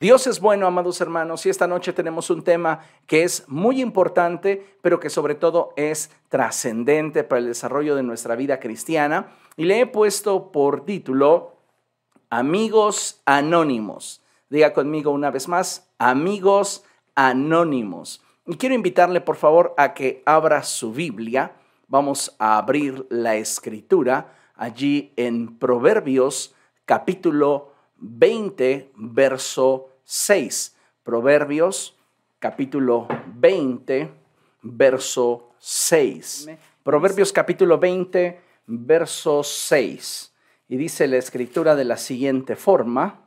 [0.00, 4.78] Dios es bueno, amados hermanos, y esta noche tenemos un tema que es muy importante,
[4.80, 9.28] pero que sobre todo es trascendente para el desarrollo de nuestra vida cristiana.
[9.58, 11.56] Y le he puesto por título
[12.30, 14.22] Amigos Anónimos.
[14.48, 16.82] Diga conmigo una vez más, Amigos
[17.14, 18.24] Anónimos.
[18.46, 21.52] Y quiero invitarle, por favor, a que abra su Biblia.
[21.88, 26.54] Vamos a abrir la escritura allí en Proverbios
[26.86, 30.74] capítulo 20, verso 6.
[31.04, 31.96] Proverbios
[32.40, 33.06] capítulo
[33.36, 34.10] 20,
[34.62, 36.48] verso 6.
[36.82, 40.34] Proverbios capítulo 20, verso 6.
[40.66, 43.20] Y dice la escritura de la siguiente forma,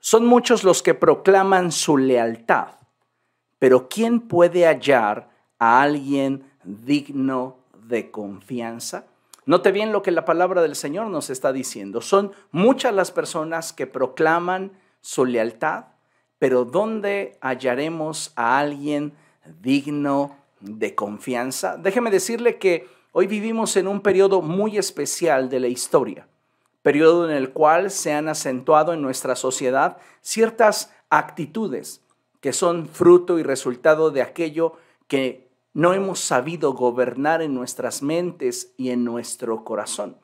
[0.00, 2.70] son muchos los que proclaman su lealtad,
[3.60, 5.30] pero ¿quién puede hallar
[5.60, 9.06] a alguien digno de confianza?
[9.44, 12.00] Note bien lo que la palabra del Señor nos está diciendo.
[12.00, 14.72] Son muchas las personas que proclaman
[15.06, 15.84] su lealtad,
[16.40, 19.12] pero ¿dónde hallaremos a alguien
[19.62, 21.76] digno de confianza?
[21.76, 26.26] Déjeme decirle que hoy vivimos en un periodo muy especial de la historia,
[26.82, 32.00] periodo en el cual se han acentuado en nuestra sociedad ciertas actitudes
[32.40, 34.72] que son fruto y resultado de aquello
[35.06, 40.16] que no hemos sabido gobernar en nuestras mentes y en nuestro corazón.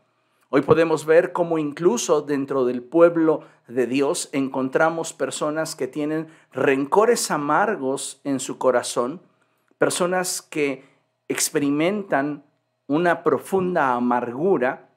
[0.55, 7.31] Hoy podemos ver cómo incluso dentro del pueblo de Dios encontramos personas que tienen rencores
[7.31, 9.23] amargos en su corazón,
[9.78, 10.84] personas que
[11.27, 12.45] experimentan
[12.86, 14.91] una profunda amargura,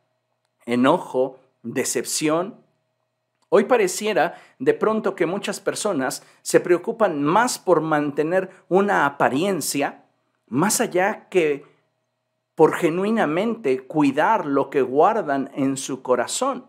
[0.65, 2.57] enojo, decepción.
[3.47, 10.03] Hoy pareciera de pronto que muchas personas se preocupan más por mantener una apariencia,
[10.49, 11.63] más allá que
[12.55, 16.65] por genuinamente cuidar lo que guardan en su corazón.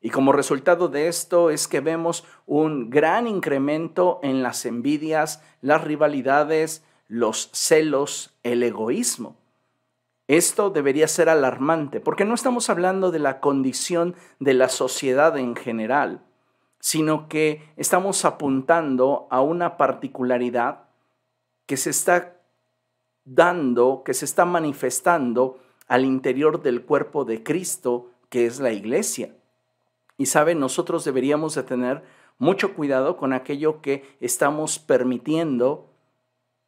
[0.00, 5.82] Y como resultado de esto es que vemos un gran incremento en las envidias, las
[5.82, 9.36] rivalidades, los celos, el egoísmo.
[10.28, 15.56] Esto debería ser alarmante porque no estamos hablando de la condición de la sociedad en
[15.56, 16.20] general,
[16.78, 20.84] sino que estamos apuntando a una particularidad
[21.66, 22.35] que se está
[23.26, 29.36] dando, que se está manifestando al interior del cuerpo de Cristo, que es la iglesia.
[30.16, 32.02] Y saben, nosotros deberíamos de tener
[32.38, 35.90] mucho cuidado con aquello que estamos permitiendo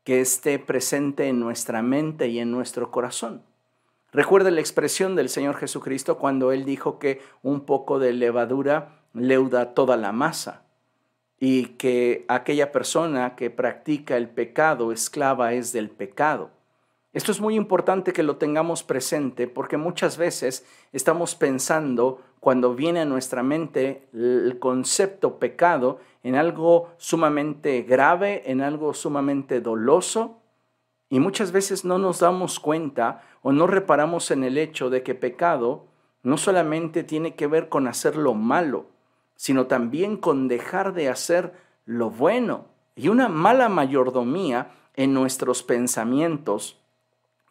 [0.04, 3.42] que esté presente en nuestra mente y en nuestro corazón.
[4.10, 9.74] Recuerde la expresión del Señor Jesucristo cuando Él dijo que un poco de levadura leuda
[9.74, 10.67] toda la masa
[11.40, 16.50] y que aquella persona que practica el pecado esclava es del pecado.
[17.12, 23.00] Esto es muy importante que lo tengamos presente porque muchas veces estamos pensando cuando viene
[23.00, 30.38] a nuestra mente el concepto pecado en algo sumamente grave, en algo sumamente doloso
[31.08, 35.14] y muchas veces no nos damos cuenta o no reparamos en el hecho de que
[35.14, 35.86] pecado
[36.22, 38.86] no solamente tiene que ver con hacer lo malo,
[39.38, 41.54] sino también con dejar de hacer
[41.86, 42.66] lo bueno.
[42.96, 46.76] Y una mala mayordomía en nuestros pensamientos,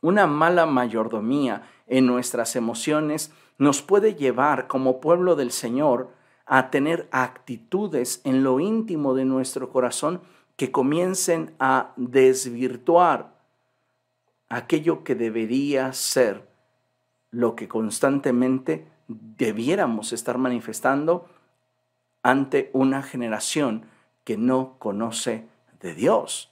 [0.02, 6.12] una mala mayordomía en nuestras emociones nos puede llevar como pueblo del Señor
[6.46, 10.20] a tener actitudes en lo íntimo de nuestro corazón
[10.58, 13.34] que comiencen a desvirtuar
[14.50, 16.50] aquello que debería ser
[17.31, 21.30] lo que constantemente debiéramos estar manifestando
[22.28, 23.86] ante una generación
[24.26, 25.48] que no conoce
[25.80, 26.52] de Dios.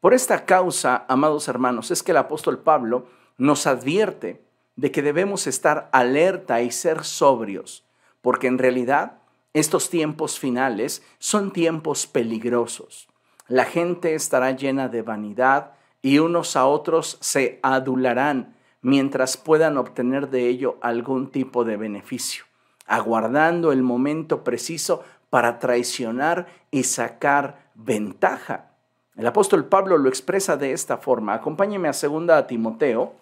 [0.00, 4.42] Por esta causa, amados hermanos, es que el apóstol Pablo nos advierte
[4.74, 7.84] de que debemos estar alerta y ser sobrios,
[8.22, 9.18] porque en realidad
[9.52, 13.06] estos tiempos finales son tiempos peligrosos.
[13.48, 20.30] La gente estará llena de vanidad y unos a otros se adularán mientras puedan obtener
[20.30, 22.46] de ello algún tipo de beneficio
[22.86, 28.70] aguardando el momento preciso para traicionar y sacar ventaja.
[29.16, 31.34] El apóstol Pablo lo expresa de esta forma.
[31.34, 33.14] Acompáñeme a segunda a Timoteo.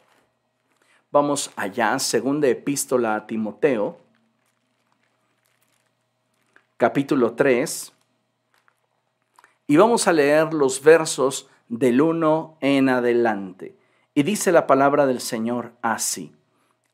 [1.10, 3.98] Vamos allá, segunda epístola a Timoteo,
[6.76, 7.92] capítulo 3.
[9.66, 13.76] Y vamos a leer los versos del 1 en adelante.
[14.14, 16.34] Y dice la palabra del Señor así.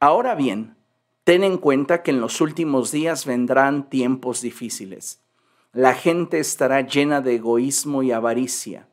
[0.01, 0.76] Ahora bien,
[1.27, 5.19] Ten en cuenta que en los últimos días vendrán tiempos difíciles.
[5.73, 8.87] La gente estará llena de egoísmo y avaricia.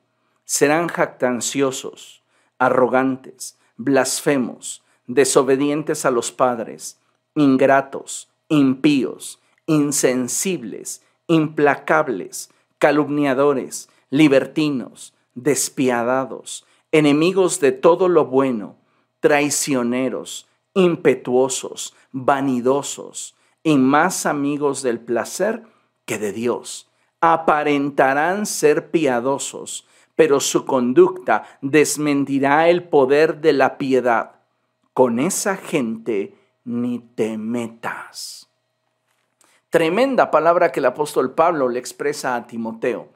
[0.44, 2.24] Serán jactanciosos,
[2.58, 6.98] arrogantes, blasfemos, desobedientes a los padres,
[7.36, 12.50] ingratos, impíos, insensibles, implacables,
[12.80, 18.76] calumniadores, libertinos, despiadados, enemigos de todo lo bueno,
[19.20, 25.64] traicioneros, impetuosos, vanidosos y más amigos del placer
[26.06, 26.90] que de Dios.
[27.22, 34.32] Aparentarán ser piadosos, pero su conducta desmentirá el poder de la piedad.
[34.94, 36.36] Con esa gente
[36.66, 38.50] ni te metas.
[39.70, 43.10] Tremenda palabra que el apóstol Pablo le expresa a Timoteo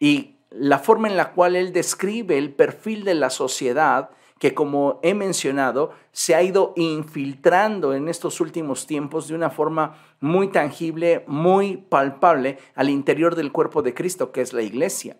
[0.00, 4.10] y la forma en la cual él describe el perfil de la sociedad
[4.42, 9.94] que como he mencionado, se ha ido infiltrando en estos últimos tiempos de una forma
[10.18, 15.16] muy tangible, muy palpable al interior del cuerpo de Cristo, que es la iglesia.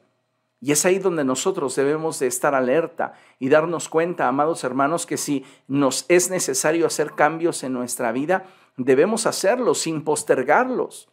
[0.60, 5.16] Y es ahí donde nosotros debemos de estar alerta y darnos cuenta, amados hermanos, que
[5.16, 8.46] si nos es necesario hacer cambios en nuestra vida,
[8.76, 11.08] debemos hacerlos sin postergarlos.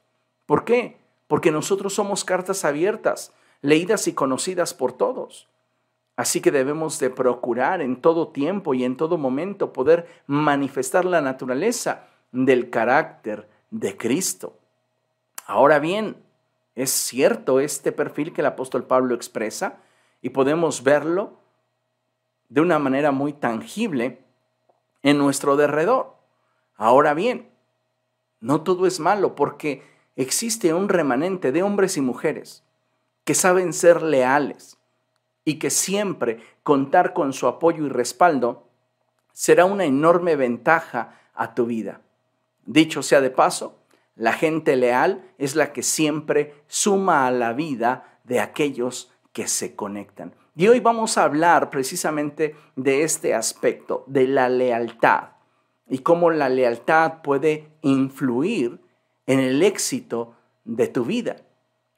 [0.48, 0.98] ¿Por qué?
[1.28, 5.49] Porque nosotros somos cartas abiertas, leídas y conocidas por todos.
[6.20, 11.22] Así que debemos de procurar en todo tiempo y en todo momento poder manifestar la
[11.22, 14.60] naturaleza del carácter de Cristo.
[15.46, 16.18] Ahora bien,
[16.76, 19.78] es cierto este perfil que el apóstol Pablo expresa
[20.22, 21.38] y podemos verlo
[22.50, 24.22] de una manera muy tangible
[25.04, 26.18] en nuestro derredor.
[26.76, 27.48] Ahora bien,
[28.42, 29.84] no todo es malo porque
[30.18, 32.66] existe un remanente de hombres y mujeres
[33.24, 34.79] que saben ser leales,
[35.50, 38.68] y que siempre contar con su apoyo y respaldo
[39.34, 42.02] será una enorme ventaja a tu vida.
[42.68, 43.80] Dicho sea de paso,
[44.16, 49.76] la gente leal es la que siempre suma a la vida de aquellos que se
[49.76, 50.36] conectan.
[50.56, 55.30] Y hoy vamos a hablar precisamente de este aspecto, de la lealtad,
[55.88, 58.82] y cómo la lealtad puede influir
[59.26, 61.38] en el éxito de tu vida,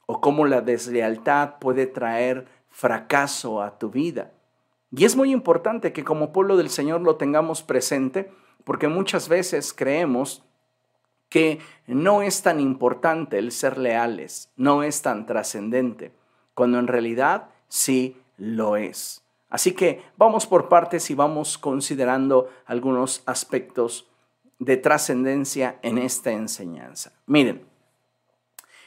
[0.06, 4.32] o cómo la deslealtad puede traer fracaso a tu vida.
[4.92, 8.32] Y es muy importante que como pueblo del Señor lo tengamos presente,
[8.64, 10.44] porque muchas veces creemos
[11.30, 16.12] que no es tan importante el ser leales, no es tan trascendente,
[16.54, 19.24] cuando en realidad sí lo es.
[19.50, 24.10] Así que vamos por partes y vamos considerando algunos aspectos
[24.60, 27.14] de trascendencia en esta enseñanza.
[27.26, 27.66] Miren,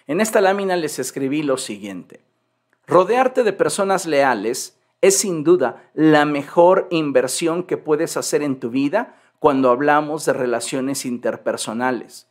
[0.07, 2.21] en esta lámina les escribí lo siguiente.
[2.87, 8.71] Rodearte de personas leales es sin duda la mejor inversión que puedes hacer en tu
[8.71, 12.29] vida cuando hablamos de relaciones interpersonales.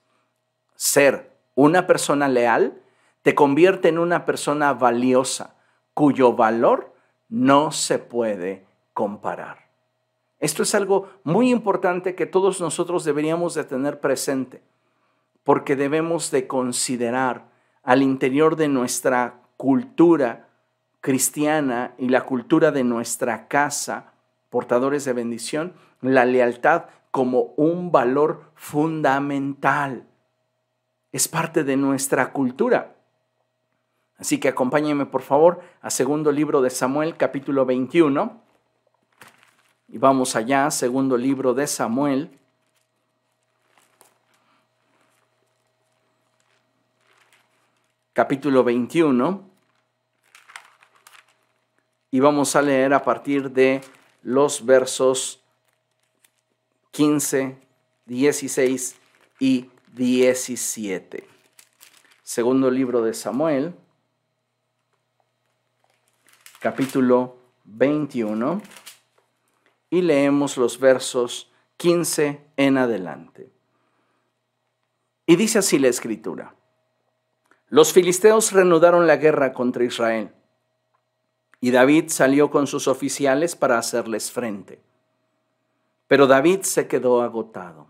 [0.75, 2.81] Ser una persona leal
[3.21, 5.55] te convierte en una persona valiosa
[5.94, 6.94] cuyo valor
[7.29, 9.69] no se puede comparar.
[10.39, 14.61] Esto es algo muy importante que todos nosotros deberíamos de tener presente,
[15.44, 17.45] porque debemos de considerar
[17.81, 20.50] al interior de nuestra cultura
[21.00, 24.12] cristiana y la cultura de nuestra casa,
[24.50, 25.71] portadores de bendición,
[26.01, 30.06] la lealtad como un valor fundamental.
[31.13, 32.98] Es parte de nuestra cultura.
[34.18, 38.42] Así que acompáñenme por favor a segundo libro de Samuel, capítulo 21.
[39.88, 42.38] Y vamos allá, segundo libro de Samuel,
[48.12, 49.52] capítulo 21
[52.13, 53.82] y vamos a leer a partir de
[54.22, 55.41] los versos
[56.91, 57.58] 15,
[58.05, 58.96] 16
[59.39, 61.27] y 17.
[62.22, 63.74] Segundo libro de Samuel,
[66.60, 68.62] capítulo 21,
[69.89, 73.50] y leemos los versos 15 en adelante.
[75.25, 76.53] Y dice así la escritura.
[77.70, 80.32] Los filisteos reanudaron la guerra contra Israel
[81.63, 84.82] y David salió con sus oficiales para hacerles frente.
[86.10, 87.88] Pero David se quedó agotado.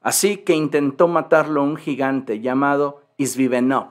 [0.00, 3.90] Así que intentó matarlo un gigante llamado Isbibenob,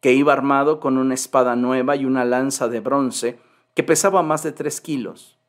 [0.00, 3.40] que iba armado con una espada nueva y una lanza de bronce
[3.74, 5.40] que pesaba más de tres kilos.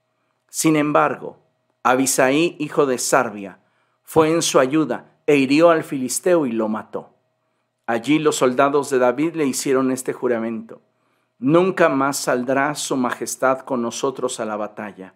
[0.49, 1.37] Sin embargo,
[1.83, 3.59] Abisaí, hijo de Sarbia,
[4.01, 7.13] fue en su ayuda e hirió al filisteo y lo mató.
[7.85, 10.81] Allí los soldados de David le hicieron este juramento
[11.41, 15.15] Nunca más saldrá su majestad con nosotros a la batalla,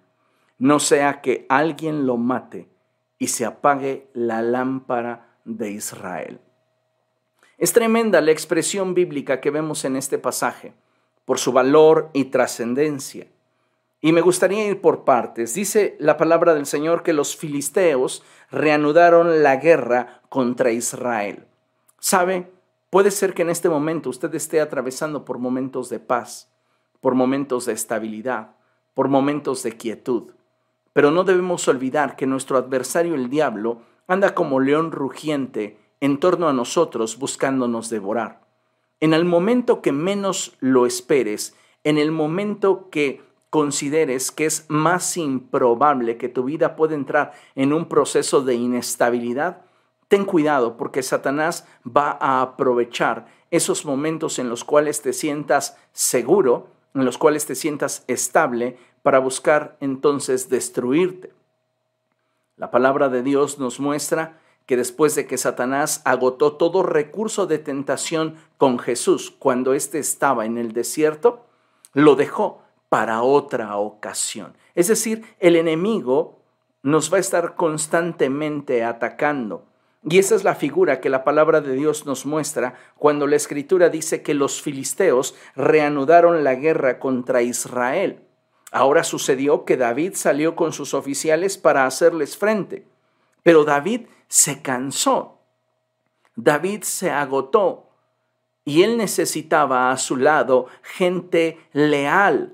[0.58, 2.68] no sea que alguien lo mate
[3.20, 6.40] y se apague la lámpara de Israel.
[7.60, 10.74] Es tremenda la expresión bíblica que vemos en este pasaje,
[11.26, 13.28] por su valor y trascendencia.
[14.02, 15.54] Y me gustaría ir por partes.
[15.54, 21.46] Dice la palabra del Señor que los filisteos reanudaron la guerra contra Israel.
[22.00, 22.52] ¿Sabe?
[22.96, 26.50] Puede ser que en este momento usted esté atravesando por momentos de paz,
[27.02, 28.56] por momentos de estabilidad,
[28.94, 30.32] por momentos de quietud.
[30.94, 36.48] Pero no debemos olvidar que nuestro adversario el diablo anda como león rugiente en torno
[36.48, 38.48] a nosotros buscándonos devorar.
[39.02, 45.18] En el momento que menos lo esperes, en el momento que consideres que es más
[45.18, 49.65] improbable que tu vida pueda entrar en un proceso de inestabilidad,
[50.08, 56.68] ten cuidado porque Satanás va a aprovechar esos momentos en los cuales te sientas seguro,
[56.94, 61.32] en los cuales te sientas estable, para buscar entonces destruirte.
[62.58, 67.60] La palabra de Dios nos muestra que después de que Satanás agotó todo recurso de
[67.60, 71.46] tentación con Jesús cuando éste estaba en el desierto,
[71.94, 74.56] lo dejó para otra ocasión.
[74.74, 76.40] Es decir, el enemigo
[76.82, 79.66] nos va a estar constantemente atacando.
[80.08, 83.90] Y esa es la figura que la palabra de Dios nos muestra cuando la escritura
[83.90, 88.22] dice que los filisteos reanudaron la guerra contra Israel.
[88.72, 92.86] Ahora sucedió que David salió con sus oficiales para hacerles frente,
[93.42, 95.40] pero David se cansó,
[96.36, 97.90] David se agotó
[98.64, 102.54] y él necesitaba a su lado gente leal.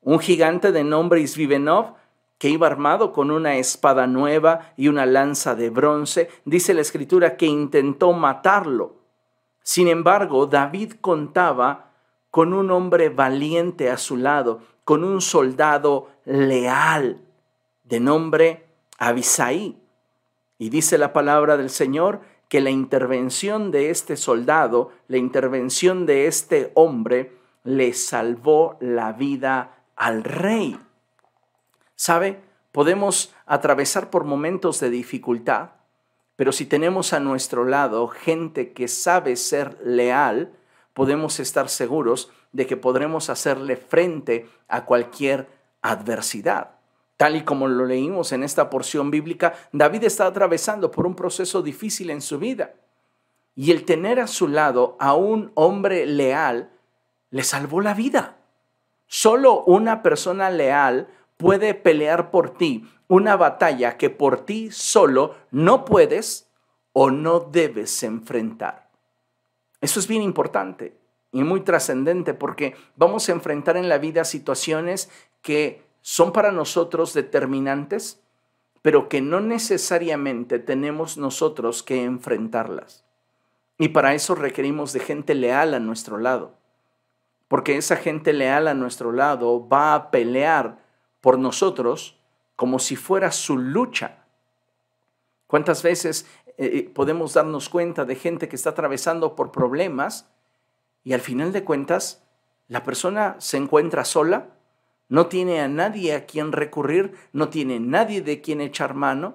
[0.00, 1.94] Un gigante de nombre Isvivenov
[2.38, 7.36] que iba armado con una espada nueva y una lanza de bronce, dice la escritura
[7.36, 8.96] que intentó matarlo.
[9.62, 11.92] Sin embargo, David contaba
[12.30, 17.20] con un hombre valiente a su lado con un soldado leal
[17.82, 18.66] de nombre
[18.98, 19.82] Abisaí.
[20.58, 26.28] Y dice la palabra del Señor que la intervención de este soldado, la intervención de
[26.28, 27.32] este hombre,
[27.64, 30.78] le salvó la vida al rey.
[31.96, 32.40] ¿Sabe?
[32.72, 35.70] Podemos atravesar por momentos de dificultad,
[36.36, 40.52] pero si tenemos a nuestro lado gente que sabe ser leal,
[40.92, 45.48] podemos estar seguros de que podremos hacerle frente a cualquier
[45.80, 46.72] adversidad.
[47.16, 51.62] Tal y como lo leímos en esta porción bíblica, David está atravesando por un proceso
[51.62, 52.74] difícil en su vida.
[53.54, 56.70] Y el tener a su lado a un hombre leal
[57.30, 58.36] le salvó la vida.
[59.06, 65.84] Solo una persona leal puede pelear por ti una batalla que por ti solo no
[65.84, 66.50] puedes
[66.92, 68.90] o no debes enfrentar.
[69.80, 70.96] Eso es bien importante
[71.32, 75.10] y muy trascendente porque vamos a enfrentar en la vida situaciones
[75.42, 78.22] que son para nosotros determinantes,
[78.80, 83.04] pero que no necesariamente tenemos nosotros que enfrentarlas.
[83.78, 86.54] Y para eso requerimos de gente leal a nuestro lado,
[87.48, 90.78] porque esa gente leal a nuestro lado va a pelear
[91.26, 92.14] por nosotros
[92.54, 94.18] como si fuera su lucha.
[95.48, 100.30] ¿Cuántas veces eh, eh, podemos darnos cuenta de gente que está atravesando por problemas
[101.02, 102.22] y al final de cuentas
[102.68, 104.50] la persona se encuentra sola,
[105.08, 109.34] no tiene a nadie a quien recurrir, no tiene nadie de quien echar mano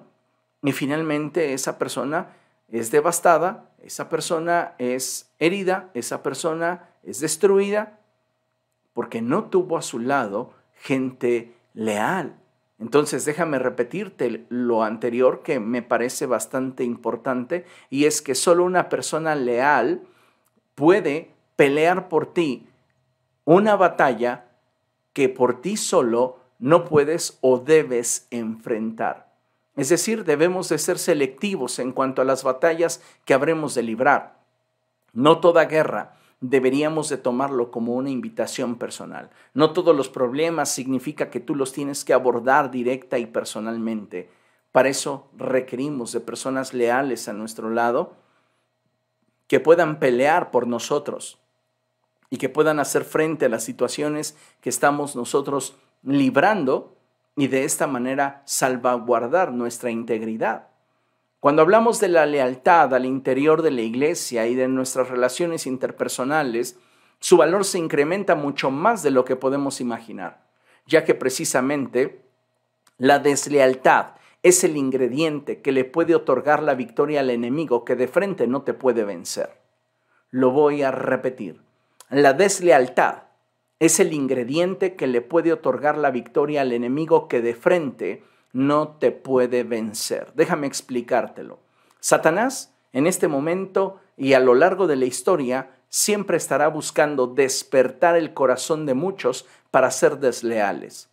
[0.62, 2.34] y finalmente esa persona
[2.68, 8.00] es devastada, esa persona es herida, esa persona es destruida
[8.94, 12.36] porque no tuvo a su lado gente leal.
[12.78, 18.88] Entonces déjame repetirte lo anterior que me parece bastante importante y es que solo una
[18.88, 20.02] persona leal
[20.74, 22.66] puede pelear por ti
[23.44, 24.46] una batalla
[25.12, 29.32] que por ti solo no puedes o debes enfrentar.
[29.76, 34.36] Es decir, debemos de ser selectivos en cuanto a las batallas que habremos de librar.
[35.12, 39.30] No toda guerra deberíamos de tomarlo como una invitación personal.
[39.54, 44.28] No todos los problemas significa que tú los tienes que abordar directa y personalmente.
[44.72, 48.16] Para eso requerimos de personas leales a nuestro lado
[49.46, 51.38] que puedan pelear por nosotros
[52.28, 56.96] y que puedan hacer frente a las situaciones que estamos nosotros librando
[57.36, 60.71] y de esta manera salvaguardar nuestra integridad.
[61.42, 66.78] Cuando hablamos de la lealtad al interior de la iglesia y de nuestras relaciones interpersonales,
[67.18, 70.46] su valor se incrementa mucho más de lo que podemos imaginar,
[70.86, 72.24] ya que precisamente
[72.96, 74.12] la deslealtad
[74.44, 78.62] es el ingrediente que le puede otorgar la victoria al enemigo que de frente no
[78.62, 79.50] te puede vencer.
[80.30, 81.60] Lo voy a repetir.
[82.08, 83.24] La deslealtad
[83.80, 88.88] es el ingrediente que le puede otorgar la victoria al enemigo que de frente no
[88.88, 90.32] te puede vencer.
[90.34, 91.58] Déjame explicártelo.
[92.00, 98.16] Satanás en este momento y a lo largo de la historia siempre estará buscando despertar
[98.16, 101.08] el corazón de muchos para ser desleales,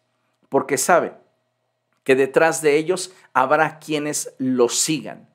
[0.49, 1.13] porque sabe
[2.03, 5.29] que detrás de ellos habrá quienes lo sigan.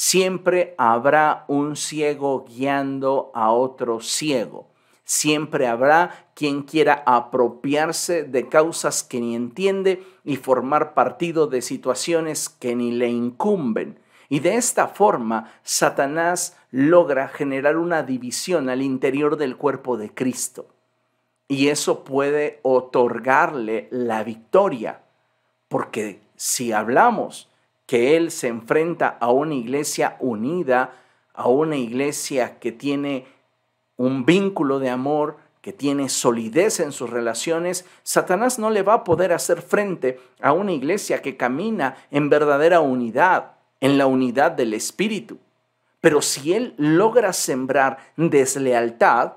[0.00, 4.69] siempre habrá un ciego guiando a otro ciego.
[5.12, 12.48] Siempre habrá quien quiera apropiarse de causas que ni entiende y formar partido de situaciones
[12.48, 13.98] que ni le incumben.
[14.28, 20.68] Y de esta forma, Satanás logra generar una división al interior del cuerpo de Cristo.
[21.48, 25.00] Y eso puede otorgarle la victoria,
[25.66, 27.50] porque si hablamos
[27.84, 30.94] que Él se enfrenta a una iglesia unida,
[31.34, 33.39] a una iglesia que tiene
[34.00, 39.04] un vínculo de amor, que tiene solidez en sus relaciones, Satanás no le va a
[39.04, 44.72] poder hacer frente a una iglesia que camina en verdadera unidad, en la unidad del
[44.72, 45.36] Espíritu.
[46.00, 49.34] Pero si Él logra sembrar deslealtad,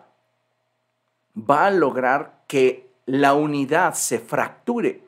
[1.38, 5.03] va a lograr que la unidad se fracture.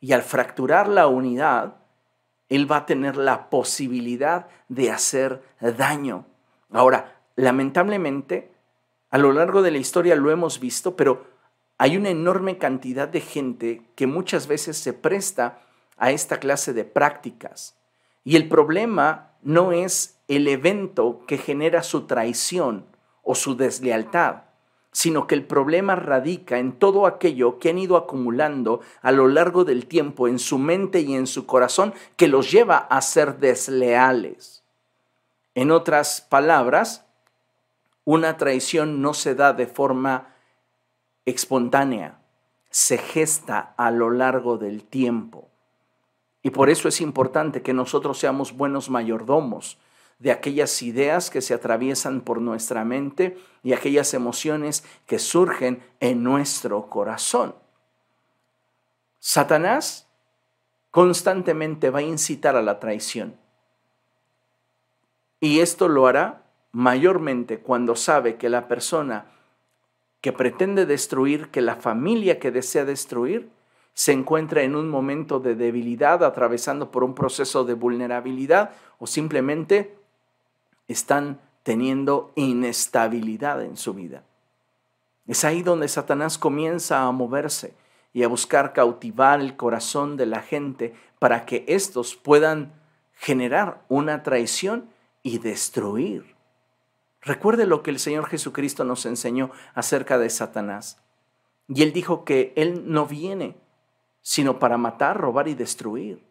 [0.00, 1.74] Y al fracturar la unidad,
[2.48, 6.24] Él va a tener la posibilidad de hacer daño.
[6.70, 8.51] Ahora, lamentablemente,
[9.12, 11.26] a lo largo de la historia lo hemos visto, pero
[11.76, 15.60] hay una enorme cantidad de gente que muchas veces se presta
[15.98, 17.76] a esta clase de prácticas.
[18.24, 22.86] Y el problema no es el evento que genera su traición
[23.22, 24.44] o su deslealtad,
[24.92, 29.66] sino que el problema radica en todo aquello que han ido acumulando a lo largo
[29.66, 34.64] del tiempo en su mente y en su corazón que los lleva a ser desleales.
[35.54, 37.04] En otras palabras,
[38.04, 40.34] una traición no se da de forma
[41.24, 42.20] espontánea,
[42.70, 45.48] se gesta a lo largo del tiempo.
[46.42, 49.78] Y por eso es importante que nosotros seamos buenos mayordomos
[50.18, 56.22] de aquellas ideas que se atraviesan por nuestra mente y aquellas emociones que surgen en
[56.22, 57.54] nuestro corazón.
[59.18, 60.08] Satanás
[60.90, 63.36] constantemente va a incitar a la traición.
[65.40, 66.41] Y esto lo hará
[66.72, 69.26] mayormente cuando sabe que la persona
[70.20, 73.50] que pretende destruir, que la familia que desea destruir,
[73.94, 79.94] se encuentra en un momento de debilidad, atravesando por un proceso de vulnerabilidad o simplemente
[80.88, 84.24] están teniendo inestabilidad en su vida.
[85.26, 87.74] Es ahí donde Satanás comienza a moverse
[88.12, 92.72] y a buscar cautivar el corazón de la gente para que éstos puedan
[93.14, 94.88] generar una traición
[95.22, 96.31] y destruir.
[97.22, 101.00] Recuerde lo que el Señor Jesucristo nos enseñó acerca de Satanás.
[101.68, 103.56] Y él dijo que él no viene
[104.20, 106.22] sino para matar, robar y destruir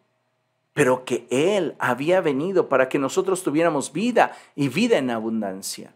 [0.72, 5.94] pero que Él había venido para que nosotros tuviéramos vida y vida en abundancia.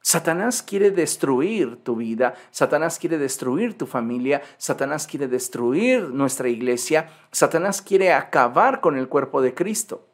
[0.00, 7.10] Satanás quiere destruir tu vida, Satanás quiere destruir tu familia, Satanás quiere destruir nuestra iglesia,
[7.30, 10.04] Satanás quiere acabar con el cuerpo de Cristo.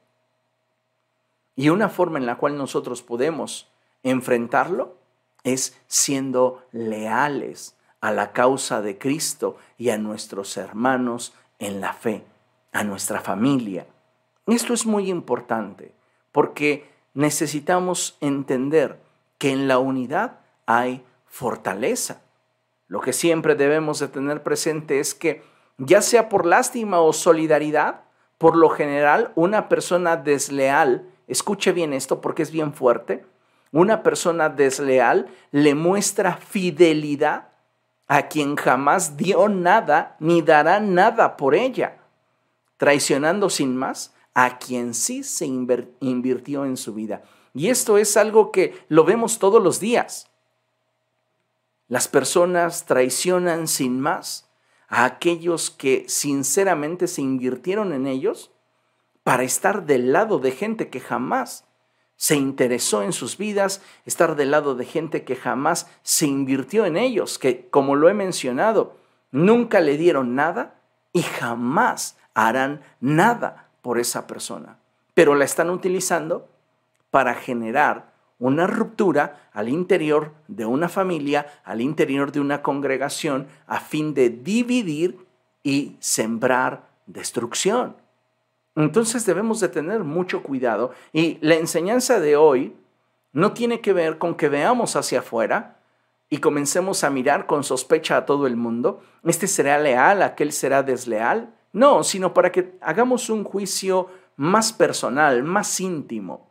[1.57, 4.97] Y una forma en la cual nosotros podemos enfrentarlo
[5.45, 12.25] es siendo leales a la causa de Cristo y a nuestros hermanos en la fe
[12.73, 13.87] a nuestra familia.
[14.47, 15.93] Esto es muy importante
[16.33, 19.01] porque necesitamos entender
[19.39, 22.23] que en la unidad hay fortaleza.
[22.87, 25.43] Lo que siempre debemos de tener presente es que
[25.77, 28.03] ya sea por lástima o solidaridad,
[28.39, 33.25] por lo general una persona desleal, escuche bien esto porque es bien fuerte,
[33.73, 37.49] una persona desleal le muestra fidelidad
[38.07, 41.99] a quien jamás dio nada ni dará nada por ella
[42.79, 47.23] traicionando sin más a quien sí se invirtió en su vida.
[47.53, 50.31] Y esto es algo que lo vemos todos los días.
[51.89, 54.49] Las personas traicionan sin más
[54.89, 58.53] a aquellos que sinceramente se invirtieron en ellos
[59.25, 61.65] para estar del lado de gente que jamás
[62.19, 66.97] se interesó en sus vidas, estar del lado de gente que jamás se invirtió en
[66.97, 68.97] ellos, que como lo he mencionado,
[69.31, 70.75] nunca le dieron nada
[71.13, 74.79] y jamás harán nada por esa persona,
[75.15, 76.49] pero la están utilizando
[77.11, 83.79] para generar una ruptura al interior de una familia, al interior de una congregación, a
[83.79, 85.25] fin de dividir
[85.63, 87.97] y sembrar destrucción.
[88.79, 92.77] Entonces debemos de tener mucho cuidado y la enseñanza de hoy
[93.33, 95.81] no tiene que ver con que veamos hacia afuera
[96.31, 99.03] y comencemos a mirar con sospecha a todo el mundo.
[99.25, 101.53] Este será leal, aquel será desleal.
[101.73, 106.49] No, sino para que hagamos un juicio más personal, más íntimo.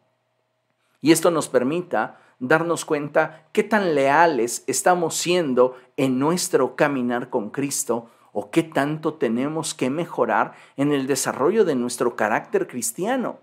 [0.99, 7.51] Y esto nos permita darnos cuenta qué tan leales estamos siendo en nuestro caminar con
[7.51, 8.09] Cristo
[8.39, 13.39] o qué tanto tenemos que mejorar en el desarrollo de nuestro carácter cristiano.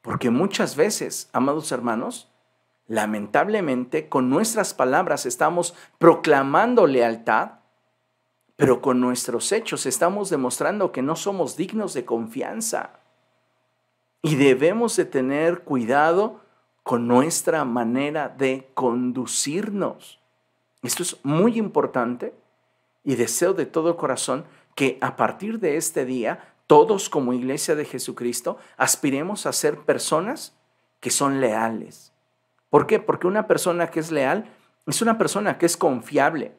[0.00, 2.30] Porque muchas veces, amados hermanos,
[2.86, 7.54] lamentablemente con nuestras palabras estamos proclamando lealtad,
[8.54, 12.90] pero con nuestros hechos estamos demostrando que no somos dignos de confianza.
[14.22, 16.42] Y debemos de tener cuidado
[16.84, 20.20] con nuestra manera de conducirnos.
[20.84, 22.43] Esto es muy importante
[23.04, 27.84] y deseo de todo corazón que a partir de este día todos como iglesia de
[27.84, 30.56] Jesucristo aspiremos a ser personas
[31.00, 32.12] que son leales.
[32.70, 32.98] ¿Por qué?
[32.98, 34.46] Porque una persona que es leal
[34.86, 36.56] es una persona que es confiable.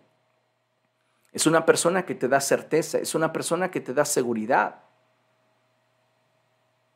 [1.32, 4.84] Es una persona que te da certeza, es una persona que te da seguridad.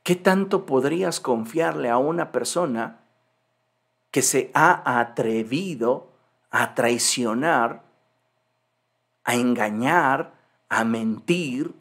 [0.03, 3.01] ¿Qué tanto podrías confiarle a una persona
[4.11, 6.11] que se ha atrevido
[6.51, 7.83] a traicionar,
[9.29, 10.33] a engañar,
[10.69, 11.75] a mentir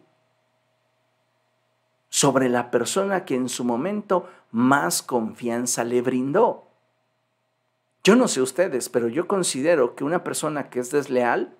[2.11, 6.68] sobre la persona que en su momento más confianza le brindó.
[8.04, 11.56] Yo no sé ustedes, pero yo considero que una persona que es desleal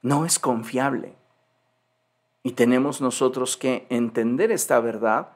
[0.00, 1.16] no es confiable.
[2.44, 5.30] Y tenemos nosotros que entender esta verdad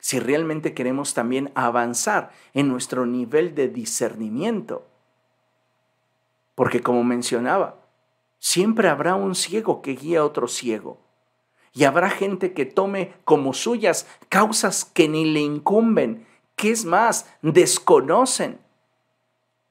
[0.00, 4.88] si realmente queremos también avanzar en nuestro nivel de discernimiento.
[6.56, 7.83] Porque como mencionaba,
[8.44, 10.98] siempre habrá un ciego que guía a otro ciego.
[11.72, 17.26] Y habrá gente que tome como suyas causas que ni le incumben, que es más,
[17.40, 18.58] desconocen.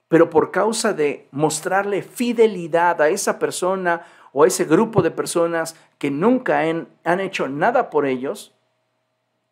[0.07, 5.75] Pero por causa de mostrarle fidelidad a esa persona o a ese grupo de personas
[5.99, 8.55] que nunca han, hecho nada por ellos,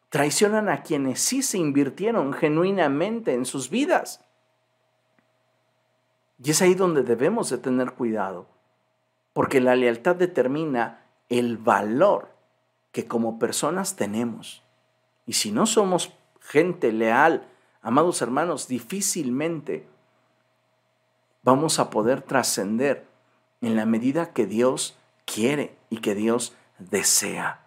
[0.09, 4.25] traicionan a quienes sí se invirtieron genuinamente en sus vidas.
[6.43, 8.47] Y es ahí donde debemos de tener cuidado,
[9.33, 12.29] porque la lealtad determina el valor
[12.91, 14.63] que como personas tenemos.
[15.25, 17.47] Y si no somos gente leal,
[17.81, 19.87] amados hermanos, difícilmente
[21.43, 23.05] vamos a poder trascender
[23.61, 27.61] en la medida que Dios quiere y que Dios desea.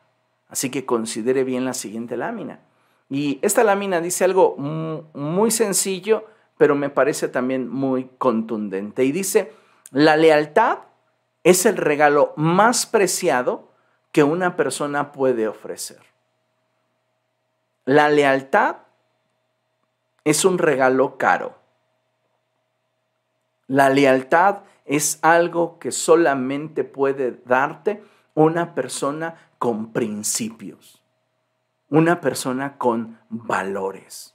[0.48, 2.60] Así que considere bien la siguiente lámina.
[3.08, 6.26] Y esta lámina dice algo muy sencillo,
[6.58, 9.04] pero me parece también muy contundente.
[9.04, 9.52] Y dice,
[9.90, 10.78] la lealtad
[11.44, 13.70] es el regalo más preciado
[14.10, 16.00] que una persona puede ofrecer.
[17.84, 18.76] La lealtad
[20.24, 21.58] es un regalo caro.
[23.66, 28.02] La lealtad es algo que solamente puede darte
[28.34, 31.02] una persona con principios,
[31.90, 34.34] una persona con valores.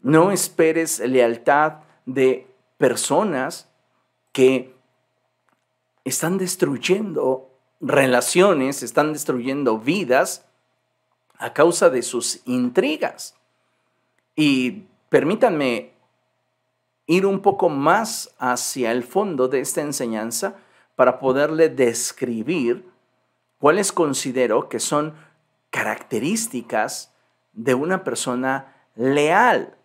[0.00, 2.46] No esperes lealtad de
[2.78, 3.68] personas
[4.32, 4.77] que
[6.04, 10.44] están destruyendo relaciones, están destruyendo vidas
[11.38, 13.36] a causa de sus intrigas.
[14.34, 15.92] Y permítanme
[17.06, 20.56] ir un poco más hacia el fondo de esta enseñanza
[20.96, 22.84] para poderle describir
[23.58, 25.14] cuáles considero que son
[25.70, 27.12] características
[27.52, 29.76] de una persona leal.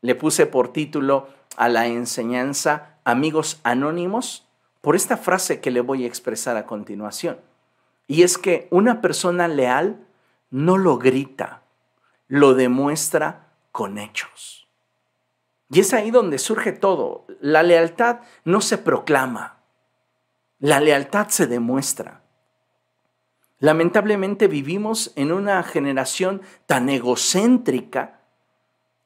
[0.00, 4.46] Le puse por título a la enseñanza Amigos Anónimos
[4.80, 7.40] por esta frase que le voy a expresar a continuación.
[8.06, 10.06] Y es que una persona leal
[10.50, 11.62] no lo grita,
[12.28, 14.68] lo demuestra con hechos.
[15.70, 17.26] Y es ahí donde surge todo.
[17.40, 19.60] La lealtad no se proclama,
[20.58, 22.22] la lealtad se demuestra.
[23.60, 28.20] Lamentablemente vivimos en una generación tan egocéntrica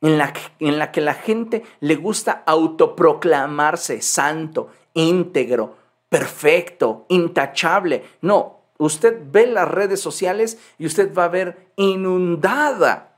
[0.01, 5.77] en la, en la que la gente le gusta autoproclamarse santo, íntegro,
[6.09, 8.05] perfecto, intachable.
[8.21, 13.17] No, usted ve las redes sociales y usted va a ver inundada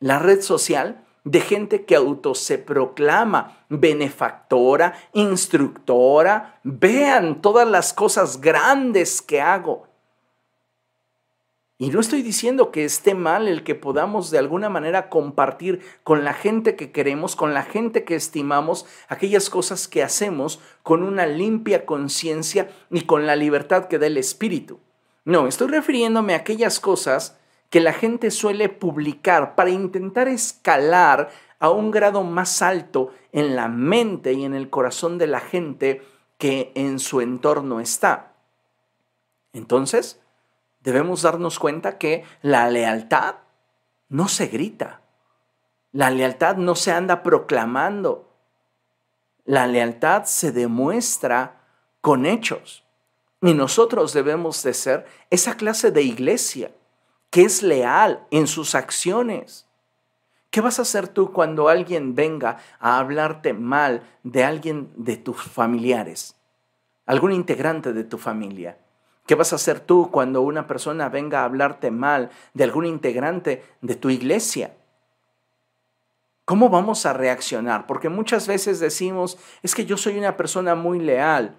[0.00, 6.60] la red social de gente que auto se proclama benefactora, instructora.
[6.62, 9.87] Vean todas las cosas grandes que hago.
[11.80, 16.24] Y no estoy diciendo que esté mal el que podamos de alguna manera compartir con
[16.24, 21.24] la gente que queremos, con la gente que estimamos, aquellas cosas que hacemos con una
[21.24, 24.80] limpia conciencia y con la libertad que da el Espíritu.
[25.24, 27.38] No, estoy refiriéndome a aquellas cosas
[27.70, 33.68] que la gente suele publicar para intentar escalar a un grado más alto en la
[33.68, 36.02] mente y en el corazón de la gente
[36.38, 38.32] que en su entorno está.
[39.52, 40.20] Entonces,
[40.80, 43.36] debemos darnos cuenta que la lealtad
[44.08, 45.02] no se grita,
[45.92, 48.28] la lealtad no se anda proclamando,
[49.44, 51.60] la lealtad se demuestra
[52.00, 52.84] con hechos.
[53.40, 56.72] Y nosotros debemos de ser esa clase de iglesia
[57.30, 59.66] que es leal en sus acciones.
[60.50, 65.42] ¿Qué vas a hacer tú cuando alguien venga a hablarte mal de alguien de tus
[65.42, 66.36] familiares?
[67.06, 68.78] Algún integrante de tu familia.
[69.28, 73.62] ¿Qué vas a hacer tú cuando una persona venga a hablarte mal de algún integrante
[73.82, 74.74] de tu iglesia?
[76.46, 77.86] ¿Cómo vamos a reaccionar?
[77.86, 81.58] Porque muchas veces decimos, es que yo soy una persona muy leal,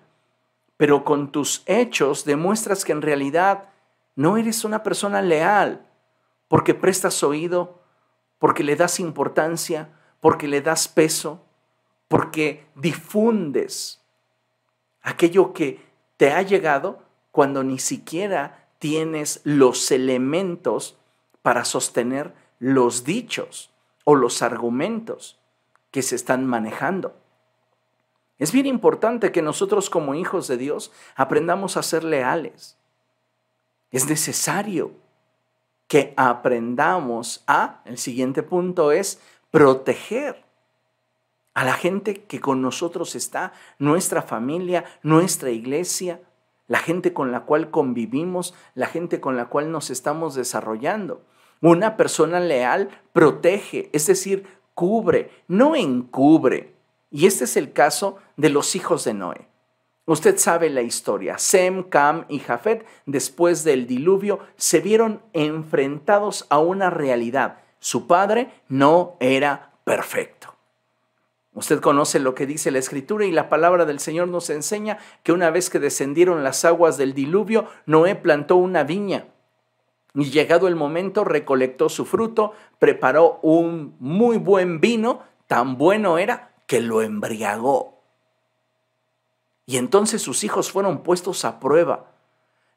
[0.77, 3.69] pero con tus hechos demuestras que en realidad
[4.15, 5.85] no eres una persona leal,
[6.47, 7.83] porque prestas oído,
[8.39, 9.89] porque le das importancia,
[10.21, 11.45] porque le das peso,
[12.07, 14.01] porque difundes
[15.03, 15.85] aquello que
[16.17, 20.97] te ha llegado cuando ni siquiera tienes los elementos
[21.41, 23.71] para sostener los dichos
[24.03, 25.39] o los argumentos
[25.91, 27.15] que se están manejando.
[28.37, 32.77] Es bien importante que nosotros como hijos de Dios aprendamos a ser leales.
[33.91, 34.93] Es necesario
[35.87, 39.19] que aprendamos a, el siguiente punto es
[39.51, 40.45] proteger
[41.53, 46.21] a la gente que con nosotros está, nuestra familia, nuestra iglesia,
[46.69, 51.25] la gente con la cual convivimos, la gente con la cual nos estamos desarrollando.
[51.59, 56.73] Una persona leal protege, es decir, cubre, no encubre.
[57.11, 59.49] Y este es el caso de los hijos de Noé.
[60.05, 61.37] Usted sabe la historia.
[61.37, 67.59] Sem, Cam y Jafet, después del diluvio, se vieron enfrentados a una realidad.
[67.79, 70.38] Su padre no era perfecto.
[71.59, 75.33] Usted conoce lo que dice la escritura y la palabra del Señor nos enseña que
[75.33, 79.25] una vez que descendieron las aguas del diluvio, Noé plantó una viña
[80.13, 86.53] y llegado el momento recolectó su fruto, preparó un muy buen vino, tan bueno era
[86.65, 88.03] que lo embriagó.
[89.65, 92.13] Y entonces sus hijos fueron puestos a prueba.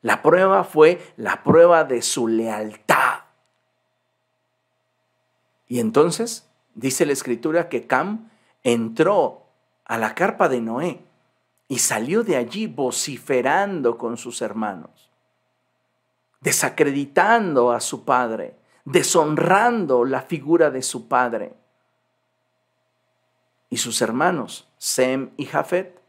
[0.00, 3.20] La prueba fue la prueba de su lealtad.
[5.68, 8.31] Y entonces dice la escritura que Cam
[8.62, 9.46] entró
[9.84, 11.04] a la carpa de Noé
[11.68, 15.12] y salió de allí vociferando con sus hermanos
[16.42, 21.54] desacreditando a su padre, deshonrando la figura de su padre.
[23.70, 26.02] Y sus hermanos, Sem y Jafet,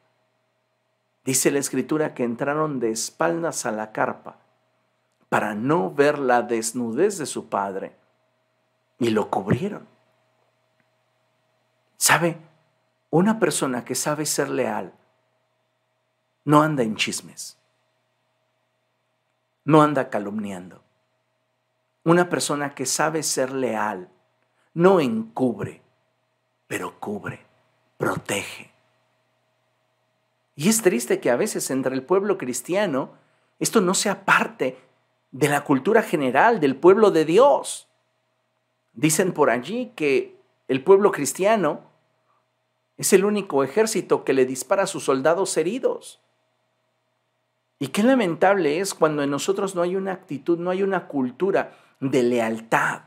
[1.24, 4.40] dice la escritura que entraron de espaldas a la carpa
[5.30, 7.96] para no ver la desnudez de su padre
[9.00, 9.88] y lo cubrieron.
[12.04, 12.36] ¿Sabe?
[13.12, 14.94] Una persona que sabe ser leal
[16.44, 17.58] no anda en chismes
[19.64, 20.84] no anda calumniando.
[22.04, 24.10] Una persona que sabe ser leal,
[24.74, 25.82] no encubre,
[26.68, 27.40] pero cubre,
[27.98, 28.70] protege.
[30.58, 33.12] Y es triste que a veces entre el pueblo cristiano
[33.60, 34.78] esto no sea parte
[35.32, 37.88] de la cultura general del pueblo de Dios.
[38.92, 40.38] Dicen por allí que
[40.68, 41.93] el pueblo cristiano
[42.98, 46.22] es el único ejército que le dispara a sus soldados heridos.
[47.80, 51.76] Y qué lamentable es cuando en nosotros no hay una actitud, no hay una cultura
[52.00, 53.04] de lealtad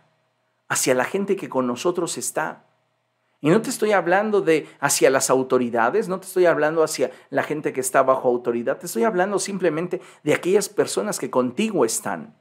[0.68, 2.64] hacia la gente que con nosotros está.
[3.40, 7.42] Y no te estoy hablando de hacia las autoridades, no te estoy hablando hacia la
[7.42, 12.35] gente que está bajo autoridad, te estoy hablando simplemente de aquellas personas que contigo están.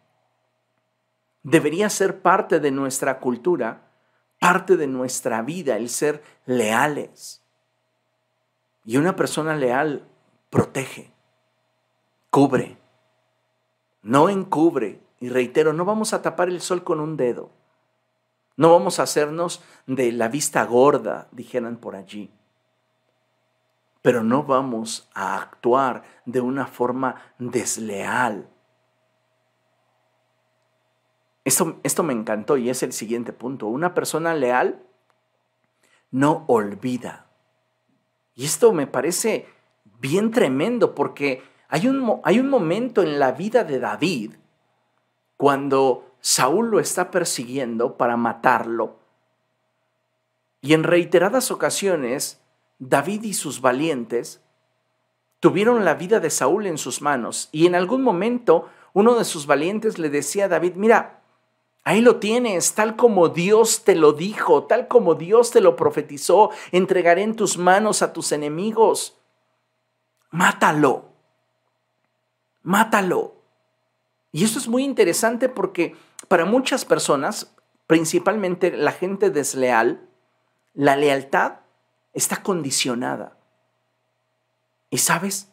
[1.44, 3.92] Debería ser parte de nuestra cultura,
[4.40, 7.42] parte de nuestra vida, el ser leales.
[8.86, 10.08] Y una persona leal
[10.50, 11.16] protege
[12.36, 12.78] cubre,
[14.02, 15.00] no encubre.
[15.22, 17.50] Y reitero, no vamos a tapar el sol con un dedo.
[18.58, 22.30] No vamos a hacernos de la vista gorda, dijeran por allí.
[24.02, 28.50] Pero no vamos a actuar de una forma desleal.
[31.46, 33.68] Esto, esto me encantó y es el siguiente punto.
[33.68, 34.84] Una persona leal
[36.12, 37.28] no olvida.
[38.36, 39.48] Y esto me parece
[40.00, 44.34] bien tremendo porque hay un, hay un momento en la vida de David
[45.38, 48.98] cuando Saúl lo está persiguiendo para matarlo.
[50.62, 52.42] Y en reiteradas ocasiones,
[52.80, 54.42] David y sus valientes
[55.40, 57.50] tuvieron la vida de Saúl en sus manos.
[57.52, 61.15] Y en algún momento uno de sus valientes le decía a David, mira,
[61.86, 66.50] ahí lo tienes, tal como Dios te lo dijo, tal como Dios te lo profetizó,
[66.74, 69.18] entregaré en tus manos a tus enemigos.
[70.32, 71.16] Mátalo
[72.66, 73.36] mátalo.
[74.34, 75.96] Y eso es muy interesante porque
[76.28, 77.56] para muchas personas,
[77.88, 80.10] principalmente la gente desleal,
[80.74, 81.60] la lealtad
[82.14, 83.38] está condicionada.
[84.90, 85.52] Y sabes,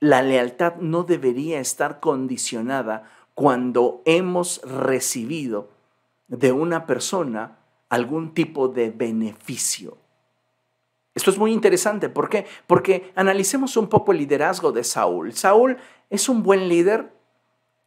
[0.00, 5.68] la lealtad no debería estar condicionada cuando hemos recibido
[6.26, 9.96] de una persona algún tipo de beneficio.
[11.14, 12.08] Esto es muy interesante.
[12.08, 12.46] ¿Por qué?
[12.66, 15.34] Porque analicemos un poco el liderazgo de Saúl.
[15.34, 15.76] ¿Saúl
[16.10, 17.12] es un buen líder?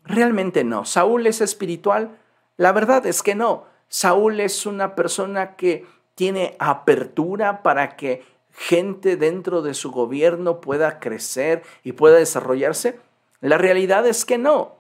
[0.05, 0.85] Realmente no.
[0.85, 2.17] ¿Saúl es espiritual?
[2.55, 3.65] La verdad es que no.
[3.89, 5.85] Saúl es una persona que
[6.15, 13.01] tiene apertura para que gente dentro de su gobierno pueda crecer y pueda desarrollarse.
[13.41, 14.79] La realidad es que no.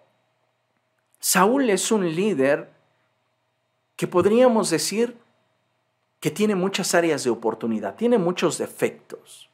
[1.21, 2.71] Saúl es un líder
[3.95, 5.17] que podríamos decir
[6.19, 9.49] que tiene muchas áreas de oportunidad, tiene muchos defectos.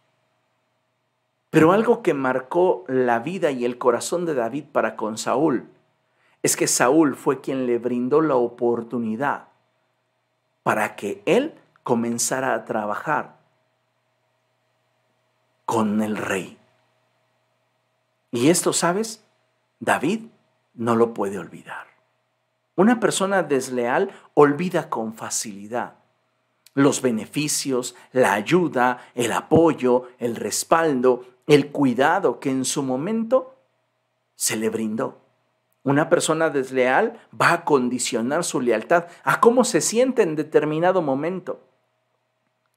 [1.49, 5.67] Pero algo que marcó la vida y el corazón de David para con Saúl
[6.41, 9.49] es que Saúl fue quien le brindó la oportunidad
[10.63, 11.53] para que él
[11.83, 13.37] comenzara a trabajar
[15.65, 16.57] con el rey.
[18.31, 19.23] Y esto, ¿sabes?
[19.79, 20.27] David
[20.77, 21.87] no lo puede olvidar.
[22.75, 25.97] Una persona desleal olvida con facilidad
[26.77, 33.55] los beneficios, la ayuda, el apoyo, el respaldo, el cuidado que en su momento
[34.35, 35.19] se le brindó.
[35.81, 41.61] Una persona desleal va a condicionar su lealtad a cómo se siente en determinado momento.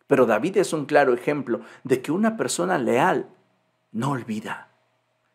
[0.06, 3.28] Pero David es un claro ejemplo de que una persona leal
[3.92, 4.69] no olvida.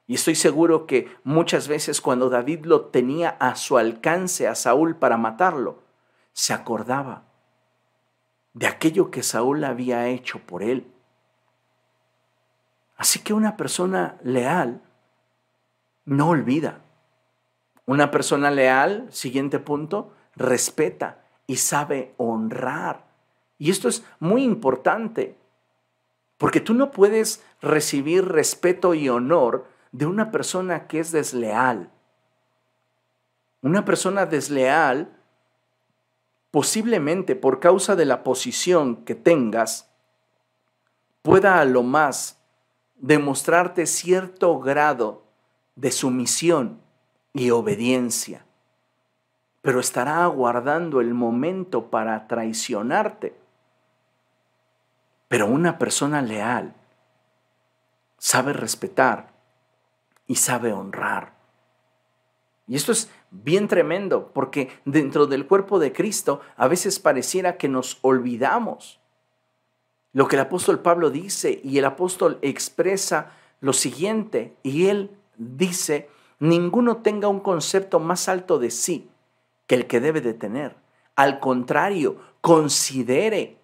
[0.07, 4.95] Y estoy seguro que muchas veces cuando David lo tenía a su alcance a Saúl
[4.95, 5.83] para matarlo,
[6.33, 7.23] se acordaba
[8.53, 10.91] de aquello que Saúl había hecho por él.
[12.97, 14.81] Así que una persona leal
[16.05, 16.81] no olvida.
[17.85, 23.05] Una persona leal, siguiente punto, respeta y sabe honrar.
[23.57, 25.37] Y esto es muy importante,
[26.37, 31.89] porque tú no puedes recibir respeto y honor de una persona que es desleal.
[33.62, 35.15] Una persona desleal
[36.55, 39.91] posiblemente por causa de la posición que tengas,
[41.21, 42.39] pueda a lo más
[42.95, 45.25] demostrarte cierto grado
[45.75, 46.79] de sumisión
[47.34, 48.45] y obediencia,
[49.62, 53.36] pero estará aguardando el momento para traicionarte.
[55.27, 56.73] Pero una persona leal
[58.17, 59.34] sabe respetar
[60.27, 61.35] y sabe honrar.
[62.67, 67.69] Y esto es bien tremendo, porque dentro del cuerpo de Cristo a veces pareciera que
[67.69, 68.99] nos olvidamos.
[70.13, 76.09] Lo que el apóstol Pablo dice y el apóstol expresa lo siguiente, y él dice,
[76.39, 79.09] ninguno tenga un concepto más alto de sí
[79.67, 80.75] que el que debe de tener.
[81.15, 83.57] Al contrario, considere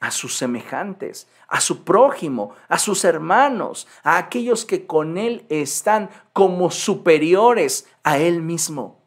[0.00, 6.10] a sus semejantes, a su prójimo, a sus hermanos, a aquellos que con él están
[6.32, 9.00] como superiores a él mismo.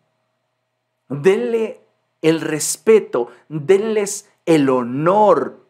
[1.08, 1.82] Denle
[2.22, 5.66] el respeto, denles el honor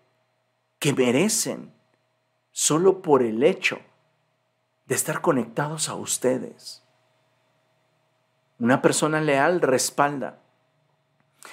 [0.80, 1.74] que merecen
[2.52, 3.80] solo por el hecho
[4.86, 6.84] de estar conectados a ustedes.
[8.58, 10.39] Una persona leal respalda,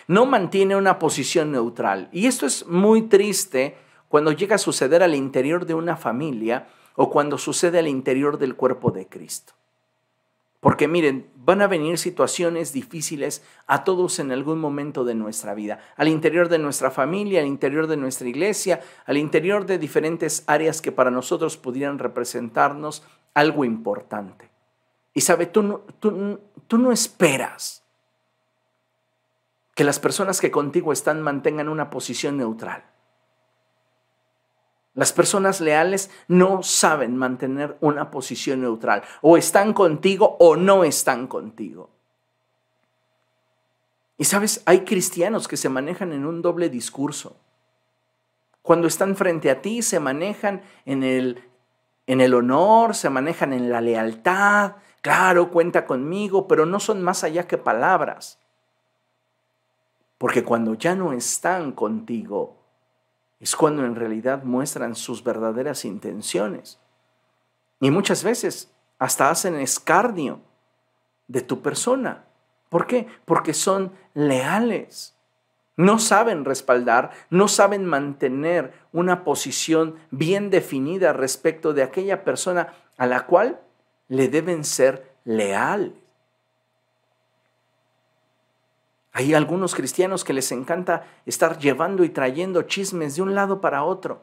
[0.08, 2.08] no mantiene una posición neutral.
[2.12, 3.76] Y esto es muy triste
[4.08, 8.56] cuando llega a suceder al interior de una familia o cuando sucede al interior del
[8.56, 9.54] cuerpo de Cristo.
[10.60, 15.78] Porque miren, van a venir situaciones difíciles a todos en algún momento de nuestra vida,
[15.96, 20.82] al interior de nuestra familia, al interior de nuestra iglesia, al interior de diferentes áreas
[20.82, 24.50] que para nosotros pudieran representarnos algo importante.
[25.14, 27.85] Y sabe, tú tú, tú no esperas
[29.76, 32.82] que las personas que contigo están mantengan una posición neutral.
[34.94, 39.02] Las personas leales no saben mantener una posición neutral.
[39.20, 41.90] O están contigo o no están contigo.
[44.16, 47.36] Y sabes, hay cristianos que se manejan en un doble discurso.
[48.62, 51.44] Cuando están frente a ti se manejan en el,
[52.06, 54.76] en el honor, se manejan en la lealtad.
[55.02, 58.38] Claro, cuenta conmigo, pero no son más allá que palabras.
[60.18, 62.56] Porque cuando ya no están contigo,
[63.38, 66.78] es cuando en realidad muestran sus verdaderas intenciones.
[67.80, 70.40] Y muchas veces hasta hacen escarnio
[71.28, 72.24] de tu persona.
[72.68, 73.06] ¿Por qué?
[73.24, 75.14] Porque son leales.
[75.76, 83.06] No saben respaldar, no saben mantener una posición bien definida respecto de aquella persona a
[83.06, 83.60] la cual
[84.08, 85.92] le deben ser leales.
[89.16, 93.82] Hay algunos cristianos que les encanta estar llevando y trayendo chismes de un lado para
[93.82, 94.20] otro.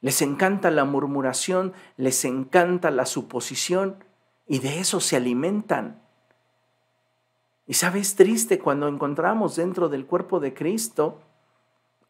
[0.00, 4.02] Les encanta la murmuración, les encanta la suposición
[4.48, 6.02] y de eso se alimentan.
[7.68, 11.20] Y sabes, triste cuando encontramos dentro del cuerpo de Cristo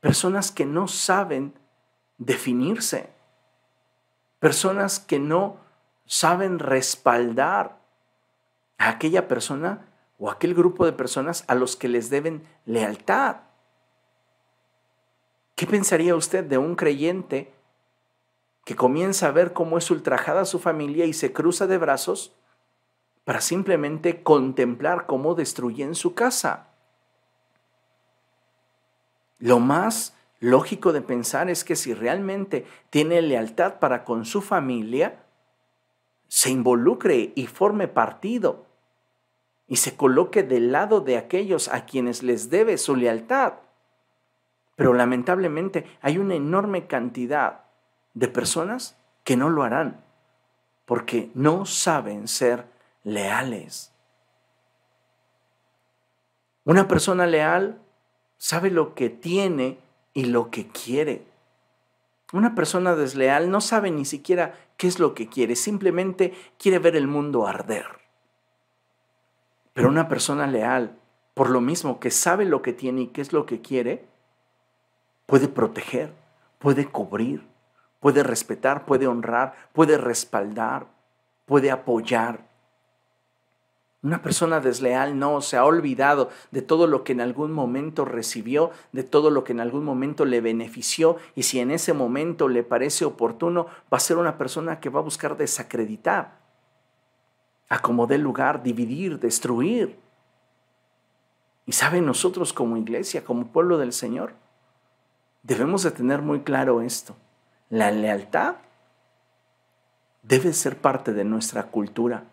[0.01, 1.53] personas que no saben
[2.17, 3.11] definirse,
[4.39, 5.59] personas que no
[6.07, 7.81] saben respaldar
[8.79, 9.91] a aquella persona
[10.25, 13.43] o aquel grupo de personas a los que les deben lealtad.
[15.55, 17.53] ¿Qué pensaría usted de un creyente
[18.65, 22.35] que comienza a ver cómo es ultrajada su familia y se cruza de brazos
[23.25, 26.69] para simplemente contemplar cómo destruyen su casa?
[29.39, 35.23] Lo más lógico de pensar es que si realmente tiene lealtad para con su familia,
[36.29, 38.73] se involucre y forme partido
[39.67, 43.55] y se coloque del lado de aquellos a quienes les debe su lealtad.
[44.77, 47.65] Pero lamentablemente hay una enorme cantidad
[48.15, 50.05] de personas que no lo harán
[50.85, 52.67] porque no saben ser
[53.03, 53.93] leales.
[56.65, 57.81] Una persona leal
[58.39, 59.79] sabe lo que tiene
[60.13, 61.27] y lo que quiere.
[62.33, 66.97] Una persona desleal no sabe ni siquiera qué es lo que quiere, simplemente quiere ver
[66.97, 68.04] el mundo arder.
[69.75, 70.97] Pero una persona leal,
[71.35, 74.07] por lo mismo que sabe lo que tiene y qué es lo que quiere,
[75.27, 76.13] puede proteger,
[76.59, 77.47] puede cubrir,
[78.01, 80.87] puede respetar, puede honrar, puede respaldar,
[81.45, 82.47] puede apoyar.
[84.03, 88.71] Una persona desleal no se ha olvidado de todo lo que en algún momento recibió,
[88.93, 92.63] de todo lo que en algún momento le benefició y si en ese momento le
[92.63, 96.44] parece oportuno, va a ser una persona que va a buscar desacreditar,
[97.69, 99.99] acomodar lugar, dividir, destruir.
[101.67, 104.35] Y saben nosotros como iglesia, como pueblo del Señor,
[105.43, 107.17] debemos de tener muy claro esto.
[107.71, 108.57] La lealtad
[110.23, 112.25] debe ser parte de nuestra cultura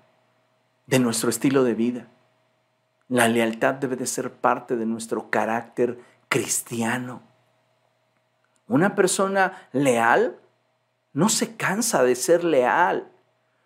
[0.92, 2.08] de nuestro estilo de vida.
[3.08, 7.22] La lealtad debe de ser parte de nuestro carácter cristiano.
[8.68, 10.38] Una persona leal
[11.14, 13.11] no se cansa de ser leal.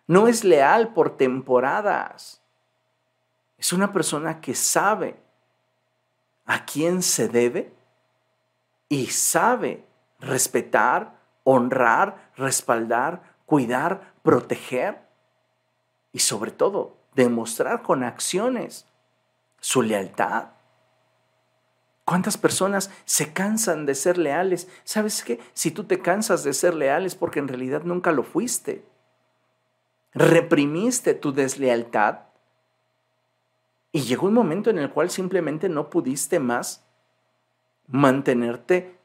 [0.07, 2.41] No es leal por temporadas.
[3.57, 5.19] Es una persona que sabe
[6.45, 7.73] a quién se debe
[8.89, 9.83] y sabe
[10.19, 15.01] respetar, honrar, respaldar, cuidar, proteger
[16.11, 18.85] y sobre todo demostrar con acciones
[19.59, 20.49] su lealtad.
[22.03, 24.67] ¿Cuántas personas se cansan de ser leales?
[24.83, 25.39] ¿Sabes qué?
[25.53, 28.85] Si tú te cansas de ser leal es porque en realidad nunca lo fuiste.
[30.15, 32.19] Reprimiste tu deslealtad
[33.91, 36.85] y llegó un momento en el cual simplemente no pudiste más
[37.87, 38.97] mantenerte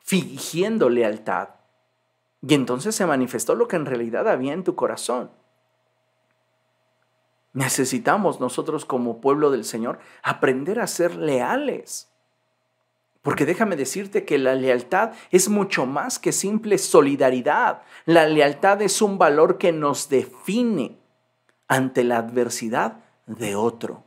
[0.00, 1.50] fingiendo lealtad.
[2.42, 5.30] Y entonces se manifestó lo que en realidad había en tu corazón.
[7.52, 12.10] Necesitamos nosotros como pueblo del Señor aprender a ser leales.
[13.28, 17.82] Porque déjame decirte que la lealtad es mucho más que simple solidaridad.
[18.06, 20.98] La lealtad es un valor que nos define
[21.66, 24.02] ante la adversidad de otro.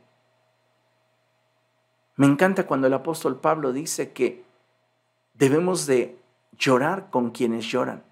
[2.16, 4.44] Me encanta cuando el apóstol Pablo dice que
[5.34, 6.18] debemos de
[6.58, 8.02] llorar con quienes lloran.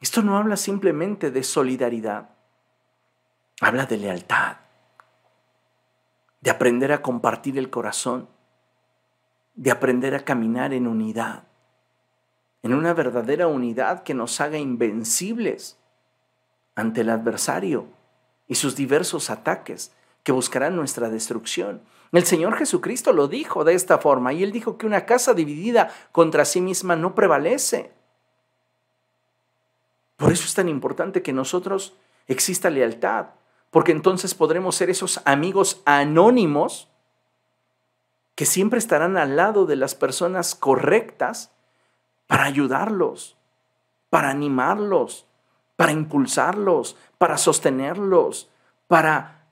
[0.00, 2.30] Esto no habla simplemente de solidaridad,
[3.60, 4.56] Habla de lealtad,
[6.40, 8.31] de aprender a compartir el corazón,
[9.54, 11.44] de aprender a caminar en unidad,
[12.62, 15.78] en una verdadera unidad que nos haga invencibles
[16.74, 17.86] ante el adversario
[18.48, 19.92] y sus diversos ataques
[20.22, 21.82] que buscarán nuestra destrucción.
[22.12, 25.90] El Señor Jesucristo lo dijo de esta forma y él dijo que una casa dividida
[26.12, 27.92] contra sí misma no prevalece.
[30.16, 31.96] Por eso es tan importante que nosotros
[32.28, 33.28] exista lealtad,
[33.70, 36.91] porque entonces podremos ser esos amigos anónimos
[38.42, 41.52] que siempre estarán al lado de las personas correctas
[42.26, 43.36] para ayudarlos,
[44.10, 45.26] para animarlos,
[45.76, 48.50] para impulsarlos, para sostenerlos,
[48.88, 49.46] para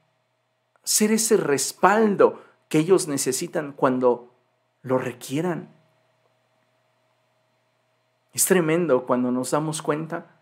[0.83, 4.35] ser ese respaldo que ellos necesitan cuando
[4.83, 5.69] lo requieran.
[8.33, 10.35] Es tremendo cuando nos damos cuenta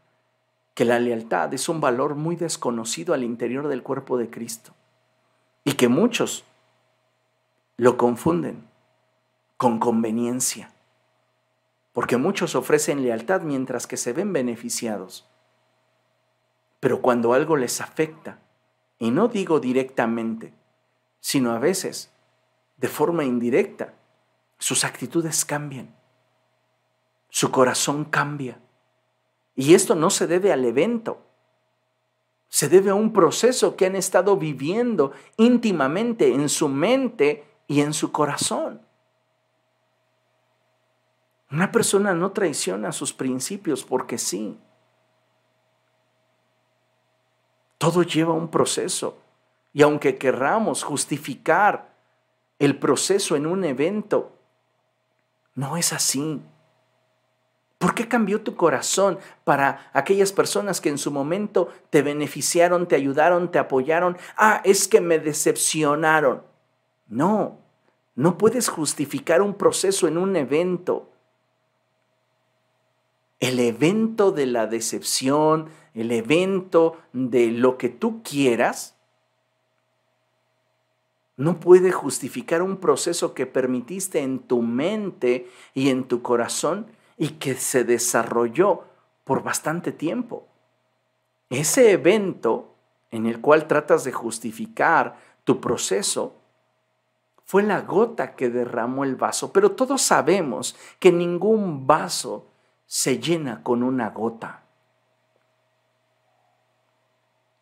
[0.72, 4.72] que la lealtad es un valor muy desconocido al interior del cuerpo de Cristo
[5.64, 6.46] y que muchos
[7.78, 8.68] lo confunden
[9.56, 10.72] con conveniencia,
[11.92, 15.28] porque muchos ofrecen lealtad mientras que se ven beneficiados.
[16.80, 18.40] Pero cuando algo les afecta,
[18.98, 20.52] y no digo directamente,
[21.20, 22.10] sino a veces
[22.78, 23.94] de forma indirecta,
[24.58, 25.94] sus actitudes cambian,
[27.28, 28.58] su corazón cambia
[29.54, 31.20] y esto no se debe al evento,
[32.48, 37.92] se debe a un proceso que han estado viviendo íntimamente en su mente y en
[37.92, 38.80] su corazón.
[41.50, 44.58] Una persona no traiciona sus principios porque sí.
[47.76, 49.18] Todo lleva un proceso.
[49.72, 51.94] Y aunque querramos justificar
[52.58, 54.32] el proceso en un evento,
[55.54, 56.42] no es así.
[57.78, 62.96] ¿Por qué cambió tu corazón para aquellas personas que en su momento te beneficiaron, te
[62.96, 64.18] ayudaron, te apoyaron?
[64.36, 66.42] Ah, es que me decepcionaron.
[67.08, 67.58] No,
[68.14, 71.10] no puedes justificar un proceso en un evento.
[73.40, 78.96] El evento de la decepción, el evento de lo que tú quieras,
[81.36, 87.28] no puede justificar un proceso que permitiste en tu mente y en tu corazón y
[87.30, 88.82] que se desarrolló
[89.22, 90.48] por bastante tiempo.
[91.48, 92.74] Ese evento
[93.12, 96.34] en el cual tratas de justificar tu proceso
[97.48, 102.46] fue la gota que derramó el vaso, pero todos sabemos que ningún vaso
[102.84, 104.64] se llena con una gota.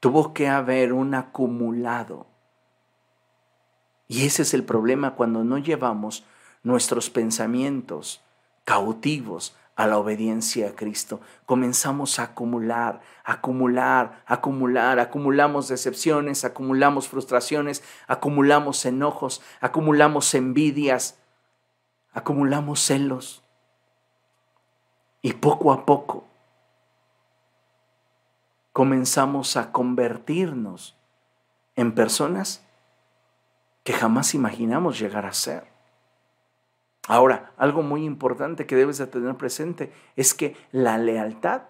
[0.00, 2.26] Tuvo que haber un acumulado.
[4.08, 6.24] Y ese es el problema cuando no llevamos
[6.64, 8.20] nuestros pensamientos,
[8.64, 11.20] cautivos a la obediencia a Cristo.
[11.44, 21.18] Comenzamos a acumular, acumular, acumular, acumulamos decepciones, acumulamos frustraciones, acumulamos enojos, acumulamos envidias,
[22.12, 23.42] acumulamos celos.
[25.20, 26.24] Y poco a poco
[28.72, 30.96] comenzamos a convertirnos
[31.76, 32.62] en personas
[33.84, 35.75] que jamás imaginamos llegar a ser.
[37.06, 41.62] Ahora, algo muy importante que debes de tener presente es que la lealtad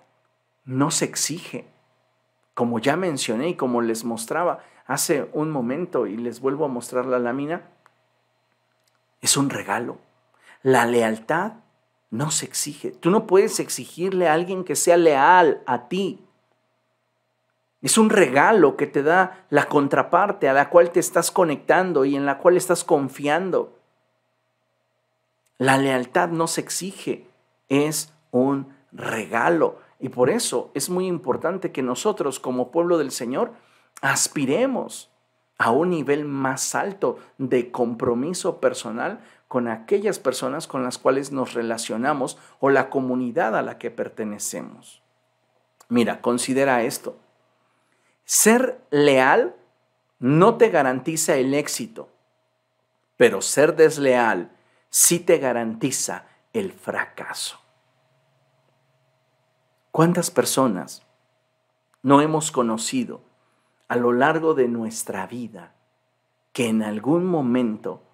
[0.65, 1.67] no se exige.
[2.55, 7.05] Como ya mencioné y como les mostraba hace un momento y les vuelvo a mostrar
[7.05, 7.69] la lámina,
[9.21, 9.99] es un regalo.
[10.63, 11.53] La lealtad
[12.11, 12.93] no se exige.
[12.93, 16.25] Tú no puedes exigirle a alguien que sea leal a ti.
[17.83, 22.17] Es un regalo que te da la contraparte a la cual te estás conectando y
[22.17, 23.76] en la cual estás confiando.
[25.59, 27.27] La lealtad no se exige,
[27.69, 29.79] es un regalo.
[29.99, 33.53] Y por eso es muy importante que nosotros como pueblo del Señor
[34.03, 35.11] aspiremos
[35.59, 41.55] a un nivel más alto de compromiso personal con aquellas personas con las cuales nos
[41.55, 45.03] relacionamos o la comunidad a la que pertenecemos.
[45.89, 47.17] Mira, considera esto.
[48.25, 49.55] Ser leal
[50.19, 52.09] no te garantiza el éxito,
[53.17, 54.51] pero ser desleal
[54.99, 56.25] sí te garantiza
[56.55, 57.61] el fracaso.
[59.91, 61.03] ¿Cuántas personas
[62.03, 63.21] no hemos conocido
[63.89, 65.75] a lo largo de nuestra vida
[66.55, 68.05] que en algún momento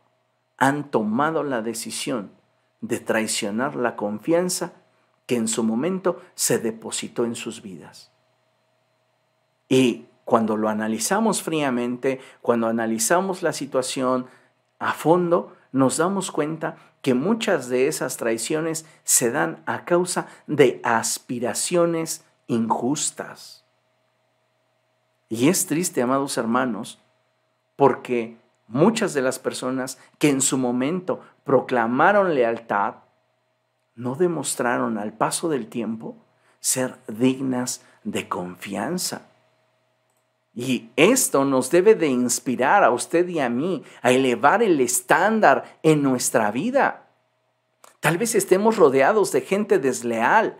[0.56, 2.32] han tomado la decisión
[2.80, 4.72] de traicionar la confianza
[5.26, 8.10] que en su momento se depositó en sus vidas?
[9.68, 14.26] Y cuando lo analizamos fríamente, cuando analizamos la situación
[14.80, 20.80] a fondo, nos damos cuenta que muchas de esas traiciones se dan a causa de
[20.84, 23.64] aspiraciones injustas.
[25.28, 27.00] Y es triste, amados hermanos,
[27.74, 28.36] porque
[28.68, 32.96] muchas de las personas que en su momento proclamaron lealtad
[33.94, 36.16] no demostraron al paso del tiempo
[36.60, 39.31] ser dignas de confianza.
[40.54, 45.78] Y esto nos debe de inspirar a usted y a mí a elevar el estándar
[45.82, 47.08] en nuestra vida.
[48.00, 50.58] Tal vez estemos rodeados de gente desleal,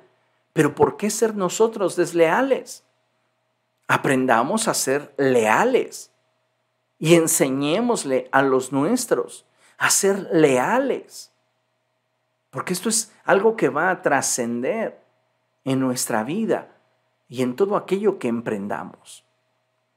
[0.53, 2.85] pero ¿por qué ser nosotros desleales?
[3.87, 6.11] Aprendamos a ser leales
[6.99, 9.45] y enseñémosle a los nuestros
[9.77, 11.33] a ser leales.
[12.51, 15.03] Porque esto es algo que va a trascender
[15.65, 16.69] en nuestra vida
[17.29, 19.25] y en todo aquello que emprendamos.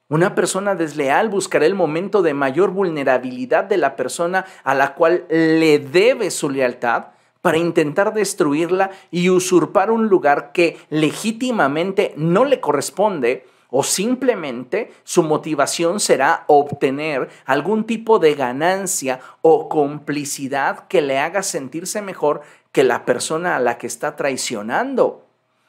[0.08, 5.26] Una persona desleal buscará el momento de mayor vulnerabilidad de la persona a la cual
[5.30, 7.08] le debe su lealtad
[7.42, 15.24] para intentar destruirla y usurpar un lugar que legítimamente no le corresponde o simplemente su
[15.24, 22.42] motivación será obtener algún tipo de ganancia o complicidad que le haga sentirse mejor
[22.72, 25.25] que la persona a la que está traicionando.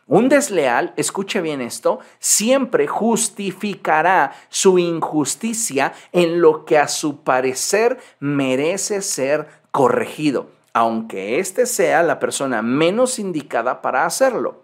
[0.09, 7.99] Un desleal, escuche bien esto, siempre justificará su injusticia en lo que a su parecer
[8.21, 14.63] merece ser corregido, aunque éste sea la persona menos indicada para hacerlo.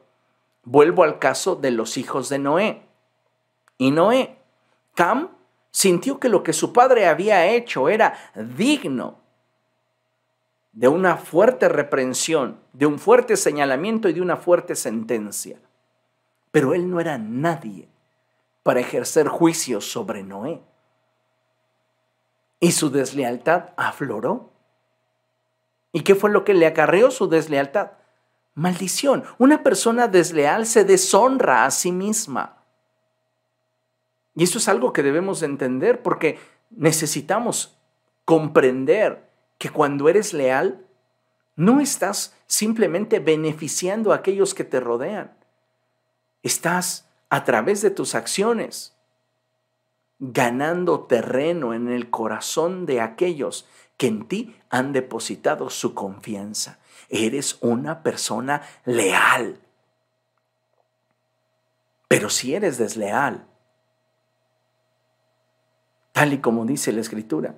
[0.62, 2.82] Vuelvo al caso de los hijos de Noé.
[3.78, 4.38] y Noé.
[4.94, 5.30] Cam
[5.72, 9.21] sintió que lo que su padre había hecho era digno
[10.72, 15.58] de una fuerte reprensión, de un fuerte señalamiento y de una fuerte sentencia.
[16.50, 17.88] Pero él no era nadie
[18.62, 20.62] para ejercer juicio sobre Noé.
[22.60, 24.50] Y su deslealtad afloró.
[25.92, 27.92] ¿Y qué fue lo que le acarreó su deslealtad?
[28.54, 29.24] Maldición.
[29.38, 32.62] Una persona desleal se deshonra a sí misma.
[34.34, 36.38] Y eso es algo que debemos entender porque
[36.70, 37.76] necesitamos
[38.24, 39.31] comprender
[39.62, 40.84] que cuando eres leal,
[41.54, 45.36] no estás simplemente beneficiando a aquellos que te rodean.
[46.42, 48.96] Estás a través de tus acciones
[50.18, 56.80] ganando terreno en el corazón de aquellos que en ti han depositado su confianza.
[57.08, 59.60] Eres una persona leal.
[62.08, 63.46] Pero si eres desleal,
[66.10, 67.54] tal y como dice la escritura,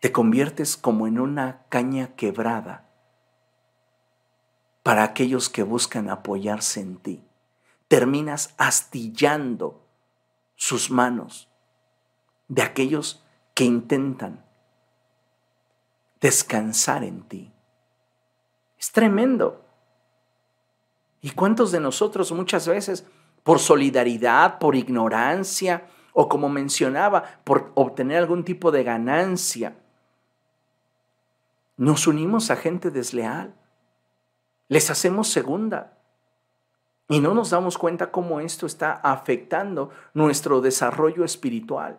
[0.00, 2.88] te conviertes como en una caña quebrada
[4.82, 7.22] para aquellos que buscan apoyarse en ti.
[7.86, 9.86] Terminas astillando
[10.56, 11.48] sus manos
[12.48, 13.22] de aquellos
[13.54, 14.44] que intentan
[16.20, 17.52] descansar en ti.
[18.78, 19.66] Es tremendo.
[21.20, 23.06] ¿Y cuántos de nosotros muchas veces,
[23.42, 29.76] por solidaridad, por ignorancia, o como mencionaba, por obtener algún tipo de ganancia,
[31.80, 33.54] nos unimos a gente desleal?
[34.68, 35.96] Les hacemos segunda.
[37.08, 41.98] Y no nos damos cuenta cómo esto está afectando nuestro desarrollo espiritual.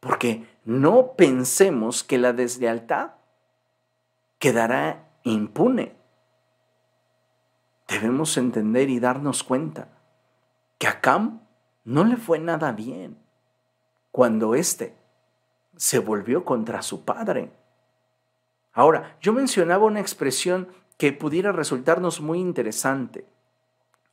[0.00, 3.12] Porque no pensemos que la deslealtad
[4.38, 5.96] quedará impune.
[7.88, 9.88] Debemos entender y darnos cuenta
[10.76, 11.40] que a Cam
[11.84, 13.16] no le fue nada bien
[14.10, 14.94] cuando éste
[15.74, 17.61] se volvió contra su padre.
[18.72, 23.26] Ahora, yo mencionaba una expresión que pudiera resultarnos muy interesante.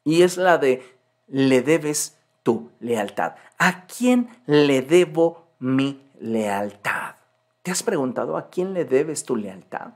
[0.04, 0.84] Y es la de
[1.28, 3.36] le debes tu lealtad.
[3.58, 7.16] ¿A quién le debo mi lealtad?
[7.62, 9.94] ¿Te has preguntado a quién le debes tu lealtad?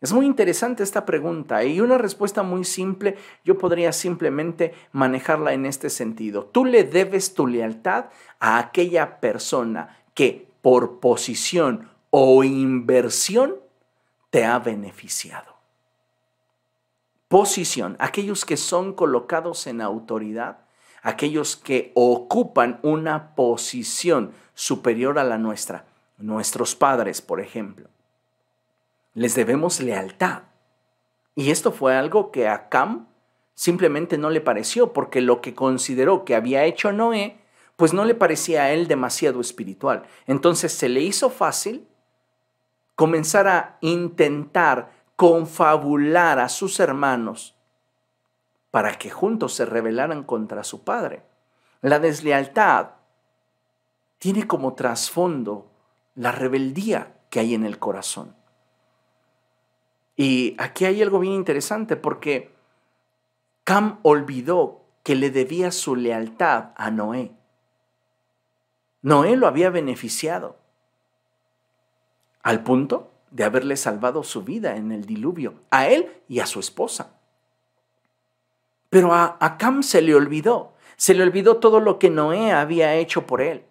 [0.00, 5.66] Es muy interesante esta pregunta y una respuesta muy simple yo podría simplemente manejarla en
[5.66, 6.44] este sentido.
[6.44, 8.06] Tú le debes tu lealtad
[8.38, 13.56] a aquella persona que por posición o inversión
[14.30, 15.56] te ha beneficiado.
[17.28, 20.58] Posición, aquellos que son colocados en autoridad,
[21.02, 25.84] aquellos que ocupan una posición superior a la nuestra,
[26.16, 27.88] nuestros padres, por ejemplo.
[29.14, 30.42] Les debemos lealtad.
[31.34, 33.08] Y esto fue algo que a Cam
[33.54, 37.38] simplemente no le pareció, porque lo que consideró que había hecho Noé,
[37.76, 40.04] pues no le parecía a él demasiado espiritual.
[40.26, 41.87] Entonces se le hizo fácil
[42.98, 47.54] comenzar a intentar confabular a sus hermanos
[48.72, 51.22] para que juntos se rebelaran contra su padre.
[51.80, 52.94] La deslealtad
[54.18, 55.70] tiene como trasfondo
[56.16, 58.34] la rebeldía que hay en el corazón.
[60.16, 62.52] Y aquí hay algo bien interesante porque
[63.62, 67.30] Cam olvidó que le debía su lealtad a Noé.
[69.02, 70.56] Noé lo había beneficiado
[72.42, 76.60] al punto de haberle salvado su vida en el diluvio, a él y a su
[76.60, 77.18] esposa.
[78.90, 83.26] Pero a, Cam se le olvidó, se le olvidó todo lo que Noé había hecho
[83.26, 83.64] por él.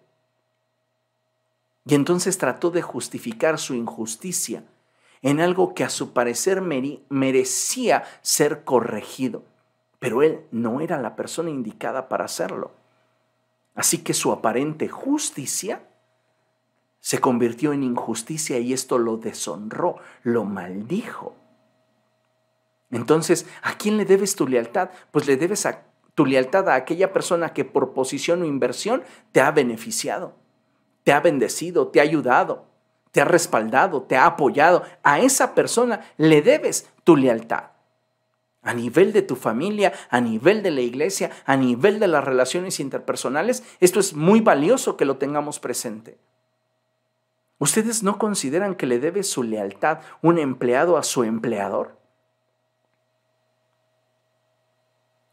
[1.84, 4.62] Y entonces trató de justificar su injusticia
[5.22, 9.42] en algo que a su parecer merecía ser corregido,
[9.98, 12.70] pero él no era la persona indicada para hacerlo.
[13.74, 15.87] Así que su aparente justicia
[17.00, 21.36] se convirtió en injusticia y esto lo deshonró, lo maldijo.
[22.90, 24.90] Entonces, ¿a quién le debes tu lealtad?
[25.10, 25.84] Pues le debes a,
[26.14, 30.34] tu lealtad a aquella persona que por posición o inversión te ha beneficiado,
[31.04, 32.66] te ha bendecido, te ha ayudado,
[33.12, 34.82] te ha respaldado, te ha apoyado.
[35.02, 37.70] A esa persona le debes tu lealtad.
[38.62, 42.80] A nivel de tu familia, a nivel de la iglesia, a nivel de las relaciones
[42.80, 46.18] interpersonales, esto es muy valioso que lo tengamos presente.
[47.58, 51.98] ¿Ustedes no consideran que le debe su lealtad un empleado a su empleador?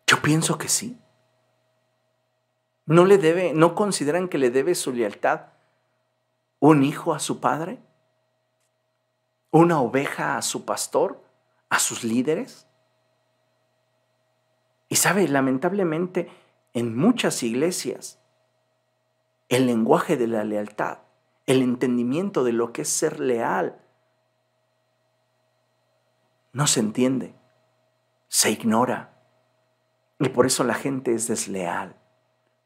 [0.08, 1.00] Yo pienso que sí.
[2.88, 5.48] ¿No le debe, no consideran que le debe su lealtad
[6.60, 7.80] un hijo a su padre?
[9.52, 11.24] ¿Una oveja a su pastor?
[11.70, 12.68] ¿A sus líderes?
[14.90, 16.30] Y sabe, lamentablemente,
[16.74, 18.20] en muchas iglesias,
[19.50, 21.00] el lenguaje de la lealtad,
[21.46, 23.80] el entendimiento de lo que es ser leal,
[26.54, 27.36] no se entiende,
[28.28, 29.12] se ignora.
[30.20, 31.98] Y por eso la gente es desleal.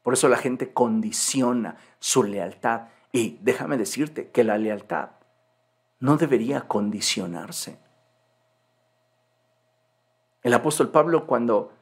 [0.02, 2.88] Por eso la gente condiciona su lealtad.
[3.12, 5.10] Y déjame decirte que la lealtad
[5.98, 7.78] no debería condicionarse.
[10.42, 11.72] El apóstol Pablo cuando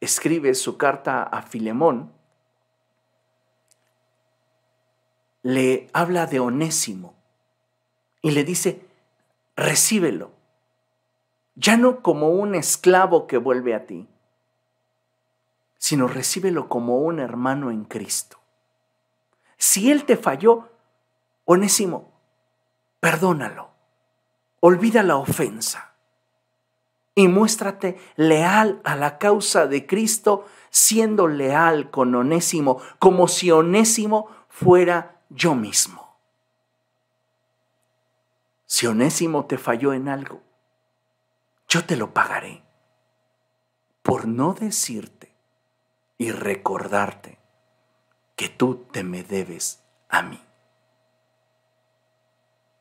[0.00, 2.12] escribe su carta a Filemón,
[5.42, 7.14] le habla de Onésimo
[8.22, 8.84] y le dice,
[9.56, 10.32] recíbelo,
[11.54, 14.08] ya no como un esclavo que vuelve a ti,
[15.78, 18.38] sino recíbelo como un hermano en Cristo.
[19.56, 20.68] Si Él te falló,
[21.44, 22.12] Onésimo,
[23.00, 23.70] perdónalo,
[24.60, 25.94] olvida la ofensa
[27.14, 34.28] y muéstrate leal a la causa de Cristo, siendo leal con Onésimo, como si Onésimo
[34.48, 36.16] fuera yo mismo.
[38.66, 40.42] Si Onésimo te falló en algo,
[41.68, 42.62] yo te lo pagaré
[44.02, 45.34] por no decirte
[46.16, 47.38] y recordarte
[48.36, 50.40] que tú te me debes a mí.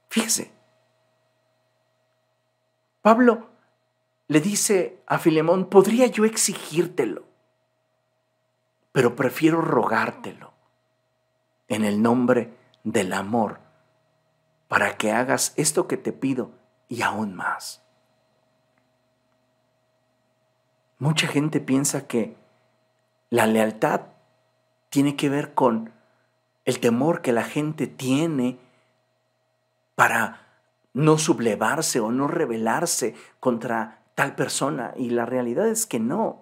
[0.10, 0.52] Fíjese,
[3.02, 3.50] Pablo
[4.28, 7.26] le dice a Filemón, podría yo exigírtelo,
[8.92, 10.57] pero prefiero rogártelo
[11.68, 12.54] en el nombre
[12.84, 13.60] del amor
[14.68, 16.52] para que hagas esto que te pido
[16.88, 17.82] y aún más.
[21.00, 22.36] Mucha gente piensa que
[23.30, 24.02] la lealtad
[24.90, 25.92] tiene que ver con
[26.66, 28.60] el temor que la gente tiene
[29.96, 30.48] para
[30.94, 34.94] no sublevarse o no rebelarse contra tal persona.
[34.98, 36.42] Y la realidad es que no.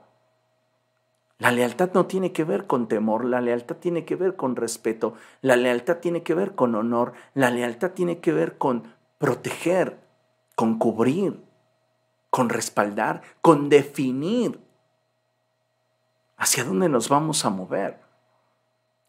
[1.37, 5.15] La lealtad no tiene que ver con temor, la lealtad tiene que ver con respeto,
[5.41, 8.83] la lealtad tiene que ver con honor, la lealtad tiene que ver con
[9.17, 9.99] proteger,
[10.55, 11.41] con cubrir,
[12.29, 14.59] con respaldar, con definir
[16.37, 17.99] hacia dónde nos vamos a mover.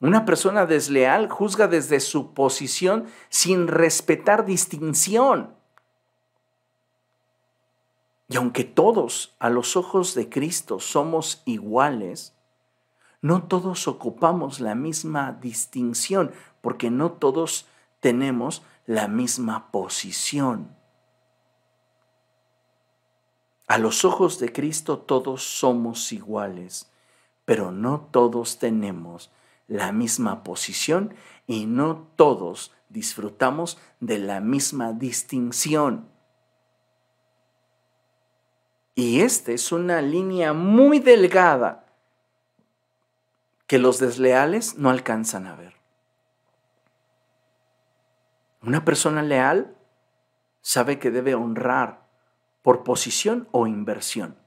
[0.00, 5.55] Una persona desleal juzga desde su posición sin respetar distinción.
[8.28, 12.34] Y aunque todos a los ojos de Cristo somos iguales,
[13.22, 17.66] no todos ocupamos la misma distinción, porque no todos
[18.00, 20.76] tenemos la misma posición.
[23.68, 26.90] A los ojos de Cristo todos somos iguales,
[27.44, 29.30] pero no todos tenemos
[29.66, 31.14] la misma posición
[31.48, 36.08] y no todos disfrutamos de la misma distinción.
[38.98, 41.84] Y esta es una línea muy delgada
[43.66, 45.74] que los desleales no alcanzan a ver.
[48.62, 49.76] Una persona leal
[50.62, 52.06] sabe que debe honrar
[52.62, 54.38] por posición o inversión.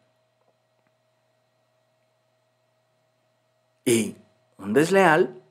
[3.86, 4.18] Y
[4.58, 5.44] un desleal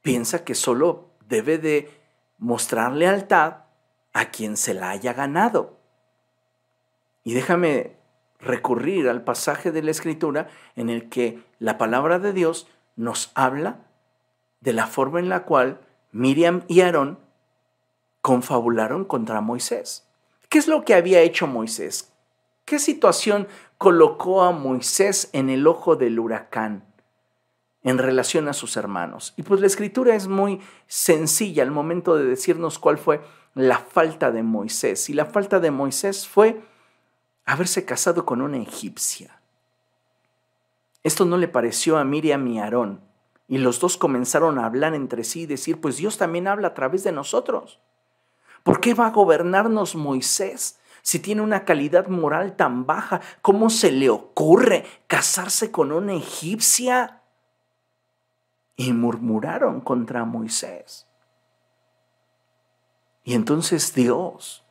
[0.00, 2.00] piensa que solo debe de
[2.38, 3.64] mostrar lealtad
[4.14, 5.81] a quien se la haya ganado.
[7.24, 7.96] Y déjame
[8.40, 12.66] recurrir al pasaje de la Escritura en el que la palabra de Dios
[12.96, 13.80] nos habla
[14.60, 17.18] de la forma en la cual Miriam y Aarón
[18.20, 20.06] confabularon contra Moisés.
[20.48, 22.12] ¿Qué es lo que había hecho Moisés?
[22.64, 23.48] ¿Qué situación
[23.78, 26.84] colocó a Moisés en el ojo del huracán
[27.82, 29.34] en relación a sus hermanos?
[29.36, 33.20] Y pues la escritura es muy sencilla al momento de decirnos cuál fue
[33.54, 35.10] la falta de Moisés.
[35.10, 36.60] Y la falta de Moisés fue
[37.44, 39.40] haberse casado con una egipcia.
[41.02, 43.00] Esto no le pareció a Miriam y Aarón,
[43.48, 46.74] y los dos comenzaron a hablar entre sí y decir, pues Dios también habla a
[46.74, 47.80] través de nosotros.
[48.62, 53.20] ¿Por qué va a gobernarnos Moisés si tiene una calidad moral tan baja?
[53.42, 57.20] ¿Cómo se le ocurre casarse con una egipcia?
[58.76, 61.06] Y murmuraron contra Moisés.
[63.24, 64.64] Y entonces Dios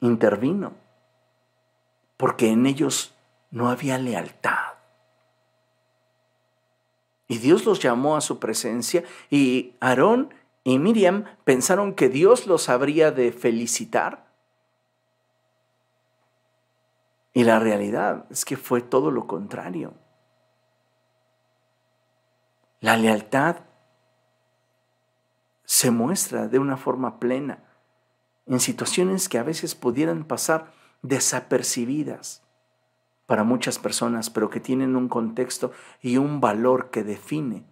[0.00, 0.72] intervino,
[2.22, 3.16] porque en ellos
[3.50, 4.74] no había lealtad.
[7.26, 12.68] Y Dios los llamó a su presencia y Aarón y Miriam pensaron que Dios los
[12.68, 14.24] habría de felicitar.
[17.32, 19.92] Y la realidad es que fue todo lo contrario.
[22.78, 23.56] La lealtad
[25.64, 27.64] se muestra de una forma plena
[28.46, 32.42] en situaciones que a veces pudieran pasar desapercibidas
[33.26, 37.64] para muchas personas, pero que tienen un contexto y un valor que define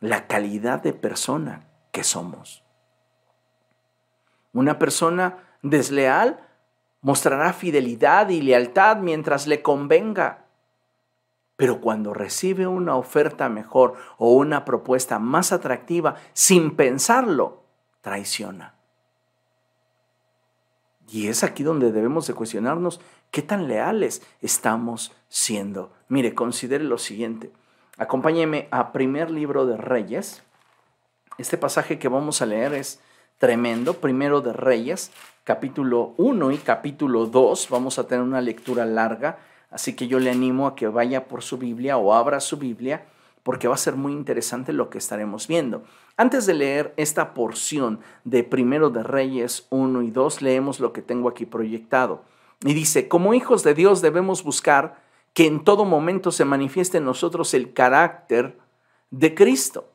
[0.00, 2.64] la calidad de persona que somos.
[4.52, 6.40] Una persona desleal
[7.00, 10.46] mostrará fidelidad y lealtad mientras le convenga,
[11.56, 17.64] pero cuando recibe una oferta mejor o una propuesta más atractiva, sin pensarlo,
[18.00, 18.77] traiciona.
[21.10, 23.00] Y es aquí donde debemos de cuestionarnos
[23.30, 25.90] qué tan leales estamos siendo.
[26.08, 27.50] Mire, considere lo siguiente.
[27.96, 30.42] Acompáñeme a primer libro de Reyes.
[31.38, 33.00] Este pasaje que vamos a leer es
[33.38, 33.94] tremendo.
[33.94, 35.10] Primero de Reyes,
[35.44, 37.68] capítulo 1 y capítulo 2.
[37.70, 39.38] Vamos a tener una lectura larga,
[39.70, 43.06] así que yo le animo a que vaya por su Biblia o abra su Biblia
[43.42, 45.82] porque va a ser muy interesante lo que estaremos viendo.
[46.20, 51.00] Antes de leer esta porción de Primero de Reyes 1 y 2, leemos lo que
[51.00, 52.22] tengo aquí proyectado.
[52.64, 55.00] Y dice, como hijos de Dios debemos buscar
[55.32, 58.58] que en todo momento se manifieste en nosotros el carácter
[59.12, 59.86] de Cristo,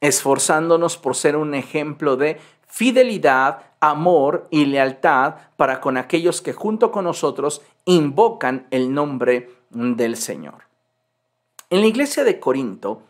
[0.00, 6.90] esforzándonos por ser un ejemplo de fidelidad, amor y lealtad para con aquellos que junto
[6.90, 10.62] con nosotros invocan el nombre del Señor.
[11.68, 13.02] En la iglesia de Corinto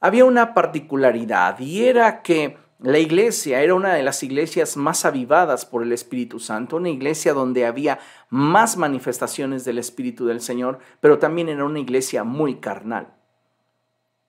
[0.00, 5.64] había una particularidad y era que la iglesia era una de las iglesias más avivadas
[5.64, 11.18] por el Espíritu Santo, una iglesia donde había más manifestaciones del Espíritu del Señor, pero
[11.18, 13.14] también era una iglesia muy carnal.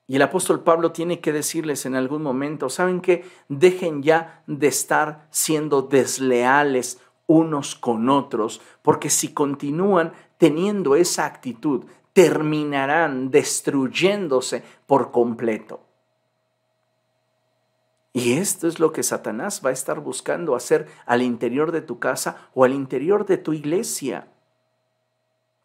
[0.06, 3.26] Y el apóstol Pablo tiene que decirles en algún momento, ¿saben qué?
[3.50, 11.84] Dejen ya de estar siendo desleales unos con otros, porque si continúan teniendo esa actitud,
[12.18, 15.82] terminarán destruyéndose por completo.
[18.12, 22.00] Y esto es lo que Satanás va a estar buscando hacer al interior de tu
[22.00, 24.26] casa o al interior de tu iglesia.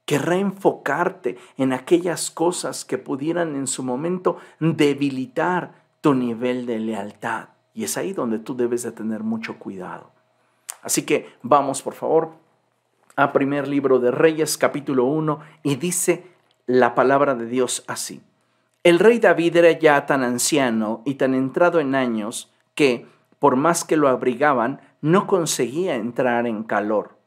[0.06, 7.48] Querrá enfocarte en aquellas cosas que pudieran en su momento debilitar tu nivel de lealtad.
[7.74, 10.12] Y es ahí donde tú debes de tener mucho cuidado.
[10.84, 12.34] Así que vamos, por favor,
[13.16, 16.33] a primer libro de Reyes, capítulo 1, y dice
[16.66, 18.22] la palabra de Dios así.
[18.84, 23.06] El rey David era ya tan anciano y tan entrado en años que,
[23.40, 27.18] por más que lo abrigaban, no conseguía entrar en calor.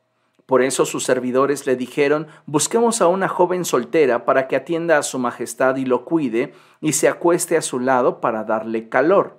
[0.46, 5.02] Por eso sus servidores le dijeron, busquemos a una joven soltera para que atienda a
[5.02, 9.38] su majestad y lo cuide y se acueste a su lado para darle calor.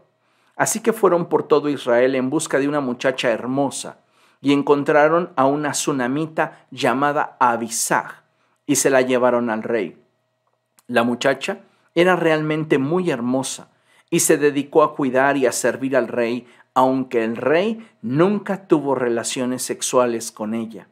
[0.55, 3.99] Así que fueron por todo Israel en busca de una muchacha hermosa
[4.41, 8.26] y encontraron a una tsunamita llamada Abisag
[8.67, 9.97] y se la llevaron al rey.
[10.85, 11.61] La muchacha
[11.95, 13.69] era realmente muy hermosa
[14.11, 16.45] y se dedicó a cuidar y a servir al rey,
[16.75, 20.87] aunque el rey nunca tuvo relaciones sexuales con ella.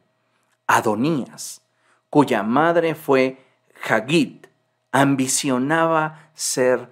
[0.66, 1.62] Adonías,
[2.10, 3.38] cuya madre fue
[3.88, 4.48] Hagit,
[4.90, 6.90] ambicionaba ser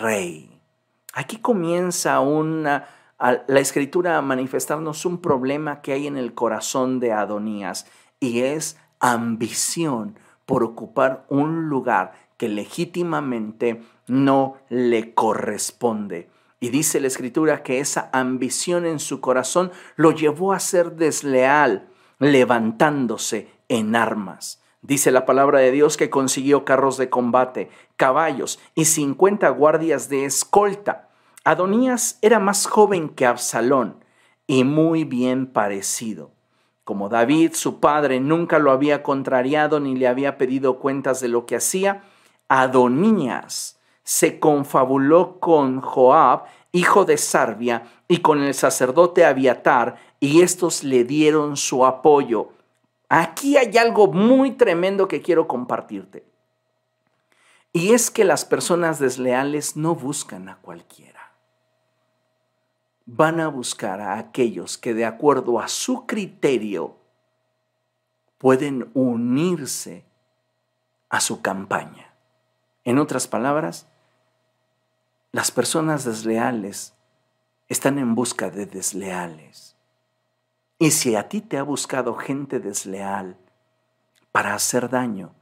[0.00, 0.60] rey.
[1.12, 2.86] Aquí comienza una,
[3.18, 7.86] la escritura a manifestarnos un problema que hay en el corazón de Adonías
[8.20, 16.30] y es ambición por ocupar un lugar que legítimamente no le corresponde.
[16.60, 21.88] Y dice la escritura que esa ambición en su corazón lo llevó a ser desleal,
[22.18, 24.62] levantándose en armas.
[24.80, 30.24] Dice la palabra de Dios que consiguió carros de combate, caballos y 50 guardias de
[30.24, 31.08] escolta.
[31.44, 34.04] Adonías era más joven que Absalón
[34.46, 36.37] y muy bien parecido.
[36.88, 41.44] Como David, su padre, nunca lo había contrariado ni le había pedido cuentas de lo
[41.44, 42.02] que hacía,
[42.48, 50.82] Adonías se confabuló con Joab, hijo de Sarbia, y con el sacerdote Abiatar, y estos
[50.82, 52.52] le dieron su apoyo.
[53.10, 56.24] Aquí hay algo muy tremendo que quiero compartirte.
[57.74, 61.17] Y es que las personas desleales no buscan a cualquiera
[63.10, 66.98] van a buscar a aquellos que de acuerdo a su criterio
[68.36, 70.04] pueden unirse
[71.08, 72.12] a su campaña.
[72.84, 73.86] En otras palabras,
[75.32, 76.92] las personas desleales
[77.68, 79.74] están en busca de desleales.
[80.78, 83.38] Y si a ti te ha buscado gente desleal
[84.32, 85.34] para hacer daño,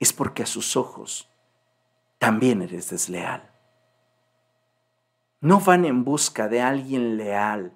[0.00, 1.30] es porque a sus ojos
[2.18, 3.49] también eres desleal.
[5.40, 7.72] No van en busca de alguien leal,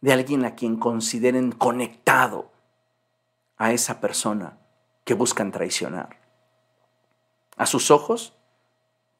[0.00, 2.50] de alguien a quien consideren conectado
[3.56, 4.58] a esa persona
[5.04, 6.18] que buscan traicionar.
[7.56, 8.34] A sus ojos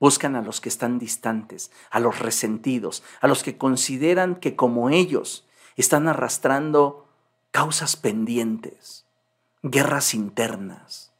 [0.01, 4.91] buscan a los que están distantes, a los resentidos, a los que consideran que como
[4.91, 5.47] ellos
[5.77, 7.09] están arrastrando
[7.53, 9.07] causas pendientes,
[9.63, 11.11] guerras internas,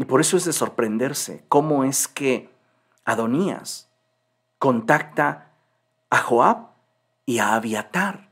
[0.00, 2.50] Y por eso es de sorprenderse cómo es que
[3.04, 3.87] Adonías
[4.58, 5.52] contacta
[6.10, 6.68] a Joab
[7.26, 8.30] y a Abiatar.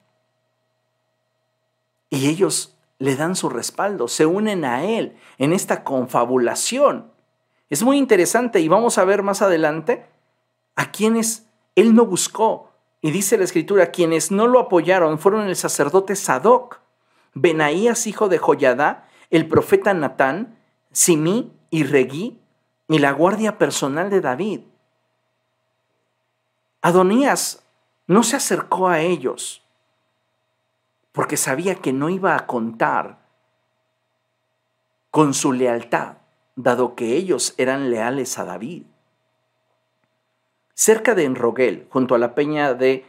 [2.10, 7.10] Y ellos le dan su respaldo, se unen a él en esta confabulación.
[7.68, 10.06] Es muy interesante y vamos a ver más adelante
[10.76, 12.70] a quienes él no buscó.
[13.02, 16.80] Y dice la escritura, quienes no lo apoyaron fueron el sacerdote Sadoc,
[17.34, 20.58] Benaías hijo de Joyadá, el profeta Natán,
[20.92, 22.40] Simí y Regí,
[22.88, 24.60] y la guardia personal de David.
[26.86, 27.64] Adonías
[28.06, 29.60] no se acercó a ellos
[31.10, 33.18] porque sabía que no iba a contar
[35.10, 36.18] con su lealtad,
[36.54, 38.84] dado que ellos eran leales a David.
[40.74, 43.04] Cerca de Enrogel, junto a la peña de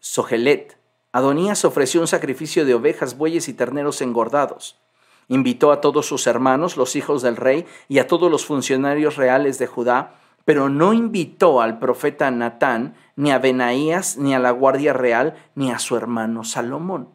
[0.00, 0.76] Sogelet,
[1.12, 4.80] Adonías ofreció un sacrificio de ovejas, bueyes y terneros engordados.
[5.28, 9.60] Invitó a todos sus hermanos, los hijos del rey, y a todos los funcionarios reales
[9.60, 14.92] de Judá, pero no invitó al profeta Natán, ni a Benaías, ni a la guardia
[14.92, 17.08] real, ni a su hermano Salomón.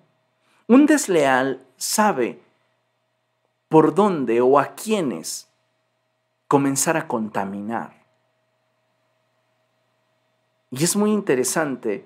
[0.67, 2.41] Un desleal sabe
[3.69, 5.47] por dónde o a quiénes
[6.49, 8.03] comenzar a contaminar.
[10.69, 12.05] Y es muy interesante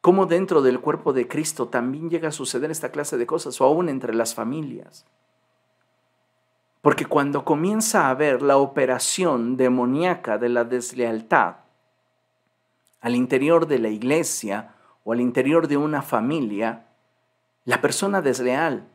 [0.00, 3.64] cómo dentro del cuerpo de Cristo también llega a suceder esta clase de cosas, o
[3.64, 5.06] aún entre las familias.
[6.86, 11.56] Porque cuando comienza a haber la operación demoníaca de la deslealtad
[13.00, 16.86] al interior de la iglesia o al interior de una familia,
[17.64, 18.86] la persona desleal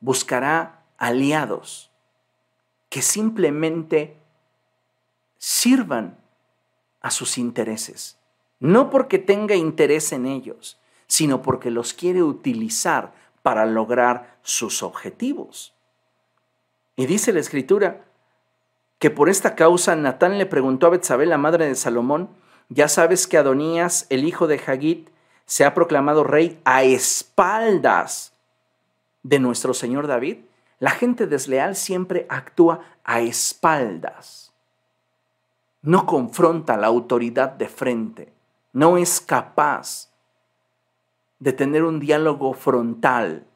[0.00, 1.90] buscará aliados
[2.90, 4.18] que simplemente
[5.38, 6.18] sirvan
[7.00, 8.18] a sus intereses
[8.60, 15.77] no porque tenga interés en ellos, sino porque los quiere utilizar para lograr sus objetivos.
[16.98, 18.04] Y dice la escritura
[18.98, 22.28] que por esta causa Natán le preguntó a Betsabé, la madre de Salomón,
[22.68, 25.08] ya sabes que Adonías, el hijo de Hagit,
[25.46, 28.34] se ha proclamado rey a espaldas
[29.22, 30.40] de nuestro Señor David.
[30.78, 34.52] La gente desleal siempre actúa a espaldas.
[35.80, 38.38] No confronta la autoridad de frente
[38.72, 40.08] no es capaz
[41.38, 43.46] de tener un diálogo frontal,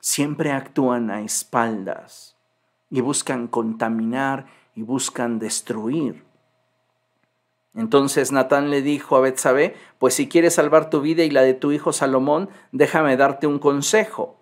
[0.00, 2.31] siempre actúan a espaldas
[2.92, 6.22] y buscan contaminar y buscan destruir.
[7.74, 11.54] Entonces Natán le dijo a Betsabé, pues si quieres salvar tu vida y la de
[11.54, 14.36] tu hijo Salomón, déjame darte un consejo.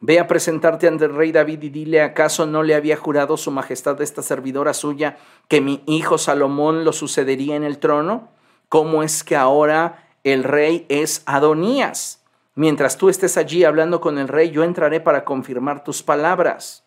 [0.00, 3.50] Ve a presentarte ante el rey David y dile, ¿acaso no le había jurado su
[3.50, 5.16] majestad esta servidora suya
[5.48, 8.34] que mi hijo Salomón lo sucedería en el trono?
[8.74, 12.24] cómo es que ahora el rey es Adonías.
[12.56, 16.83] Mientras tú estés allí hablando con el rey, yo entraré para confirmar tus palabras.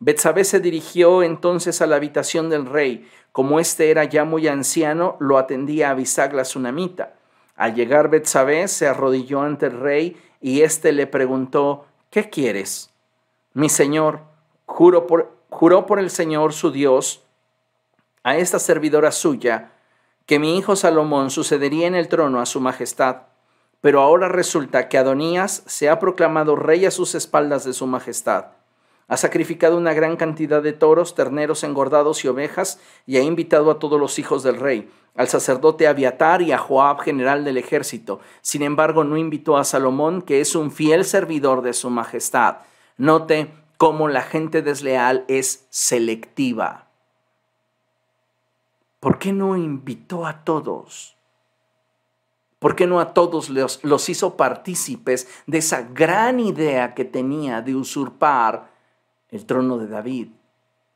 [0.00, 3.08] Betsabé se dirigió entonces a la habitación del rey.
[3.32, 7.14] Como éste era ya muy anciano, lo atendía Abisag la sunamita.
[7.56, 12.90] Al llegar Betsabé se arrodilló ante el rey y éste le preguntó, ¿qué quieres?
[13.54, 14.20] Mi señor,
[14.66, 17.24] juró por el Señor su Dios
[18.22, 19.72] a esta servidora suya,
[20.26, 23.22] que mi hijo Salomón sucedería en el trono a su majestad.
[23.80, 28.57] Pero ahora resulta que Adonías se ha proclamado rey a sus espaldas de su majestad.
[29.08, 33.78] Ha sacrificado una gran cantidad de toros, terneros engordados y ovejas, y ha invitado a
[33.78, 38.20] todos los hijos del rey, al sacerdote Abiatar y a Joab, general del ejército.
[38.42, 42.58] Sin embargo, no invitó a Salomón, que es un fiel servidor de su majestad.
[42.96, 46.88] Note cómo la gente desleal es selectiva.
[49.00, 51.16] ¿por qué no invitó a todos?
[52.58, 57.62] ¿Por qué no a todos los, los, hizo partícipes de esa gran idea que tenía
[57.62, 58.70] de usurpar
[59.30, 60.28] el trono de David?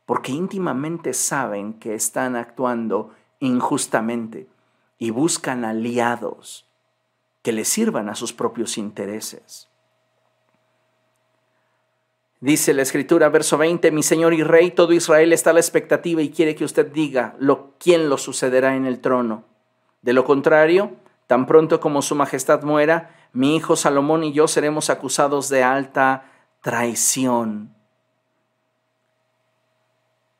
[0.06, 3.10] Porque íntimamente saben que están actuando
[3.40, 4.48] injustamente
[4.98, 6.66] y buscan aliados
[7.42, 9.68] que les sirvan a sus propios intereses.
[12.40, 16.22] Dice la escritura, verso 20, mi Señor y Rey, todo Israel está a la expectativa
[16.22, 19.44] y quiere que usted diga lo, quién lo sucederá en el trono.
[20.02, 20.96] De lo contrario,
[21.28, 26.24] tan pronto como su majestad muera, mi hijo Salomón y yo seremos acusados de alta
[26.62, 27.71] traición.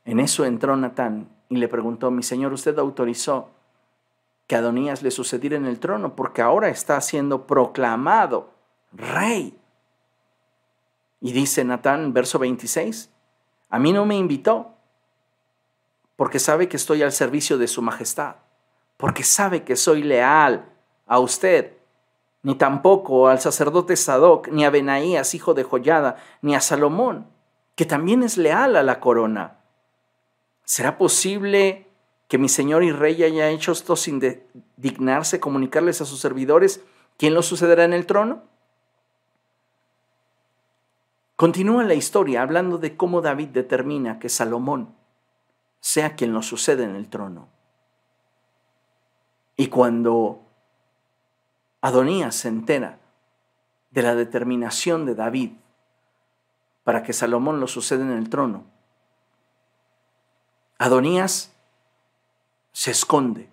[0.04, 3.50] En eso entró Natán y le preguntó, mi Señor, usted autorizó
[4.46, 8.50] que Adonías le sucediera en el trono porque ahora está siendo proclamado
[8.92, 9.58] rey.
[11.20, 13.10] Y dice Natán, verso 26,
[13.70, 14.74] a mí no me invitó,
[16.16, 18.36] porque sabe que estoy al servicio de su majestad,
[18.96, 20.66] porque sabe que soy leal
[21.06, 21.72] a usted,
[22.42, 27.26] ni tampoco al sacerdote Sadoc, ni a Benaías, hijo de Joyada, ni a Salomón,
[27.76, 29.61] que también es leal a la corona.
[30.72, 31.86] ¿Será posible
[32.28, 34.22] que mi señor y rey haya hecho esto sin
[34.78, 36.82] dignarse comunicarles a sus servidores
[37.18, 38.44] quién lo sucederá en el trono?
[41.36, 44.94] Continúa la historia hablando de cómo David determina que Salomón
[45.80, 47.50] sea quien lo sucede en el trono.
[49.58, 50.40] Y cuando
[51.82, 52.98] Adonías se entera
[53.90, 55.50] de la determinación de David
[56.82, 58.72] para que Salomón lo suceda en el trono,
[60.82, 61.52] Adonías
[62.72, 63.48] se esconde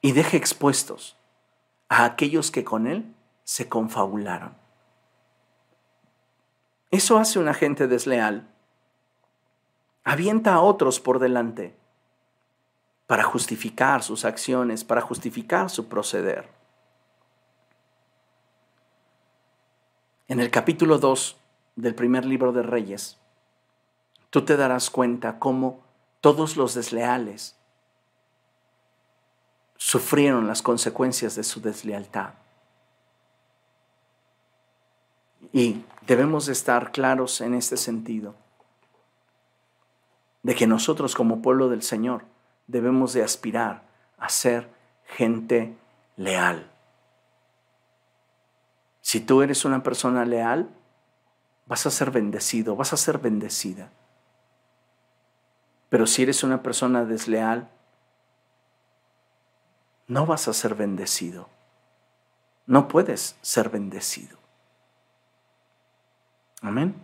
[0.00, 1.18] y deja expuestos
[1.90, 3.14] a aquellos que con él
[3.44, 4.56] se confabularon.
[6.90, 8.48] Eso hace un agente desleal.
[10.02, 11.76] Avienta a otros por delante
[13.06, 16.48] para justificar sus acciones, para justificar su proceder.
[20.26, 21.36] En el capítulo 2
[21.76, 23.18] del primer libro de Reyes,
[24.30, 25.84] tú te darás cuenta cómo
[26.20, 27.56] todos los desleales
[29.76, 32.34] sufrieron las consecuencias de su deslealtad.
[35.52, 38.34] Y debemos estar claros en este sentido,
[40.42, 42.24] de que nosotros como pueblo del Señor
[42.66, 43.82] debemos de aspirar
[44.18, 44.68] a ser
[45.06, 45.76] gente
[46.16, 46.70] leal.
[49.00, 50.68] Si tú eres una persona leal,
[51.66, 53.90] vas a ser bendecido, vas a ser bendecida.
[55.88, 57.68] Pero si eres una persona desleal,
[60.08, 61.48] no vas a ser bendecido.
[62.66, 64.38] No puedes ser bendecido.
[66.62, 66.94] Amén.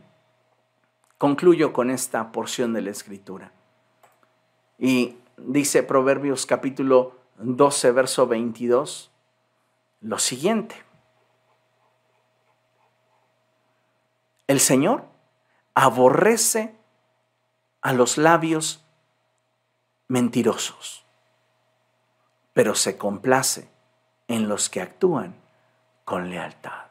[1.19, 3.53] Concluyo con esta porción de la escritura.
[4.79, 9.11] Y dice Proverbios capítulo 12, verso 22,
[10.01, 10.75] lo siguiente.
[14.49, 15.05] El Señor
[15.75, 16.75] aborrece
[17.83, 18.85] a los labios
[20.09, 21.05] mentirosos,
[22.53, 23.69] pero se complace
[24.29, 25.35] en los que actúan
[26.05, 26.87] con lealtad.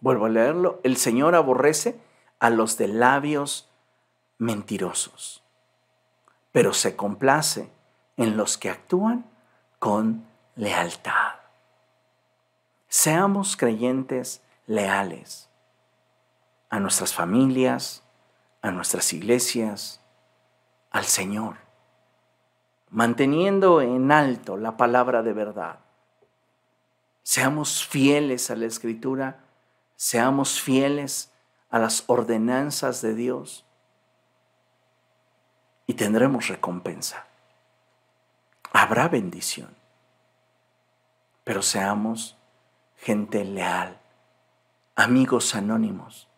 [0.00, 0.80] Vuelvo a leerlo.
[0.84, 1.98] El Señor aborrece
[2.38, 3.68] a los de labios
[4.38, 5.42] mentirosos,
[6.52, 7.70] pero se complace
[8.16, 9.24] en los que actúan
[9.78, 11.34] con lealtad.
[12.88, 15.48] Seamos creyentes leales
[16.70, 18.03] a nuestras familias,
[18.64, 20.00] a nuestras iglesias,
[20.90, 21.58] al Señor,
[22.88, 25.80] manteniendo en alto la palabra de verdad.
[27.22, 29.44] Seamos fieles a la escritura,
[29.96, 31.30] seamos fieles
[31.68, 33.66] a las ordenanzas de Dios
[35.86, 37.26] y tendremos recompensa.
[38.72, 39.76] Habrá bendición,
[41.44, 42.38] pero seamos
[42.96, 44.00] gente leal,
[44.96, 46.28] amigos anónimos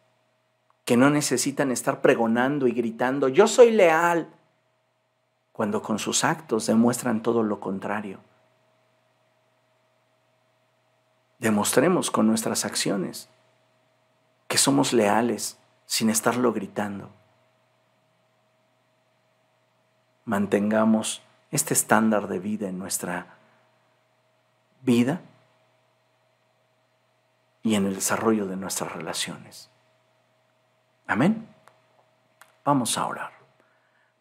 [0.87, 4.28] que no necesitan estar pregonando y gritando, yo soy leal,
[5.51, 8.20] cuando con sus actos demuestran todo lo contrario.
[11.41, 13.28] Demostremos con nuestras acciones
[14.47, 17.11] que somos leales sin estarlo gritando.
[20.24, 21.20] Mantengamos
[21.51, 23.39] este estándar de vida en nuestra
[24.82, 25.20] vida
[27.64, 29.68] y en el desarrollo de nuestras relaciones.
[31.07, 31.46] Amén.
[32.64, 33.33] Vamos a orar.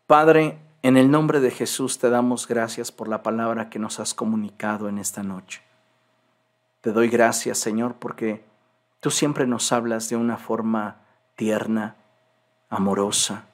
[0.05, 4.13] Padre, en el nombre de Jesús te damos gracias por la palabra que nos has
[4.13, 5.63] comunicado en esta noche.
[6.81, 8.45] Te doy gracias, Señor, porque
[8.99, 10.97] tú siempre nos hablas de una forma
[11.35, 11.95] tierna,
[12.69, 13.45] amorosa,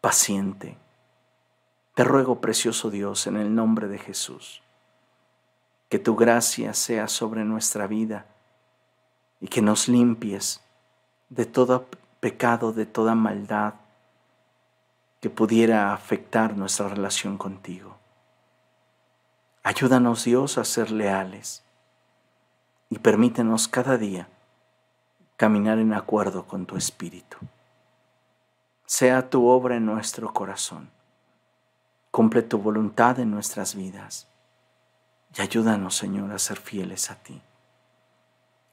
[0.00, 0.76] paciente.
[1.94, 4.62] Te ruego, precioso Dios, en el nombre de Jesús,
[5.88, 8.26] que tu gracia sea sobre nuestra vida
[9.40, 10.62] y que nos limpies
[11.28, 11.82] de toda
[12.20, 13.74] pecado, de toda maldad
[15.20, 17.96] que pudiera afectar nuestra relación contigo.
[19.62, 21.62] Ayúdanos Dios a ser leales
[22.88, 24.28] y permítenos cada día
[25.36, 27.36] caminar en acuerdo con tu Espíritu.
[28.86, 30.90] Sea tu obra en nuestro corazón.
[32.10, 34.26] Cumple tu voluntad en nuestras vidas.
[35.36, 37.40] Y ayúdanos, Señor, a ser fieles a ti.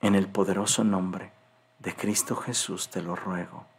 [0.01, 1.34] En el poderoso nombre
[1.85, 3.74] de Cristo Jesús te lo ruego.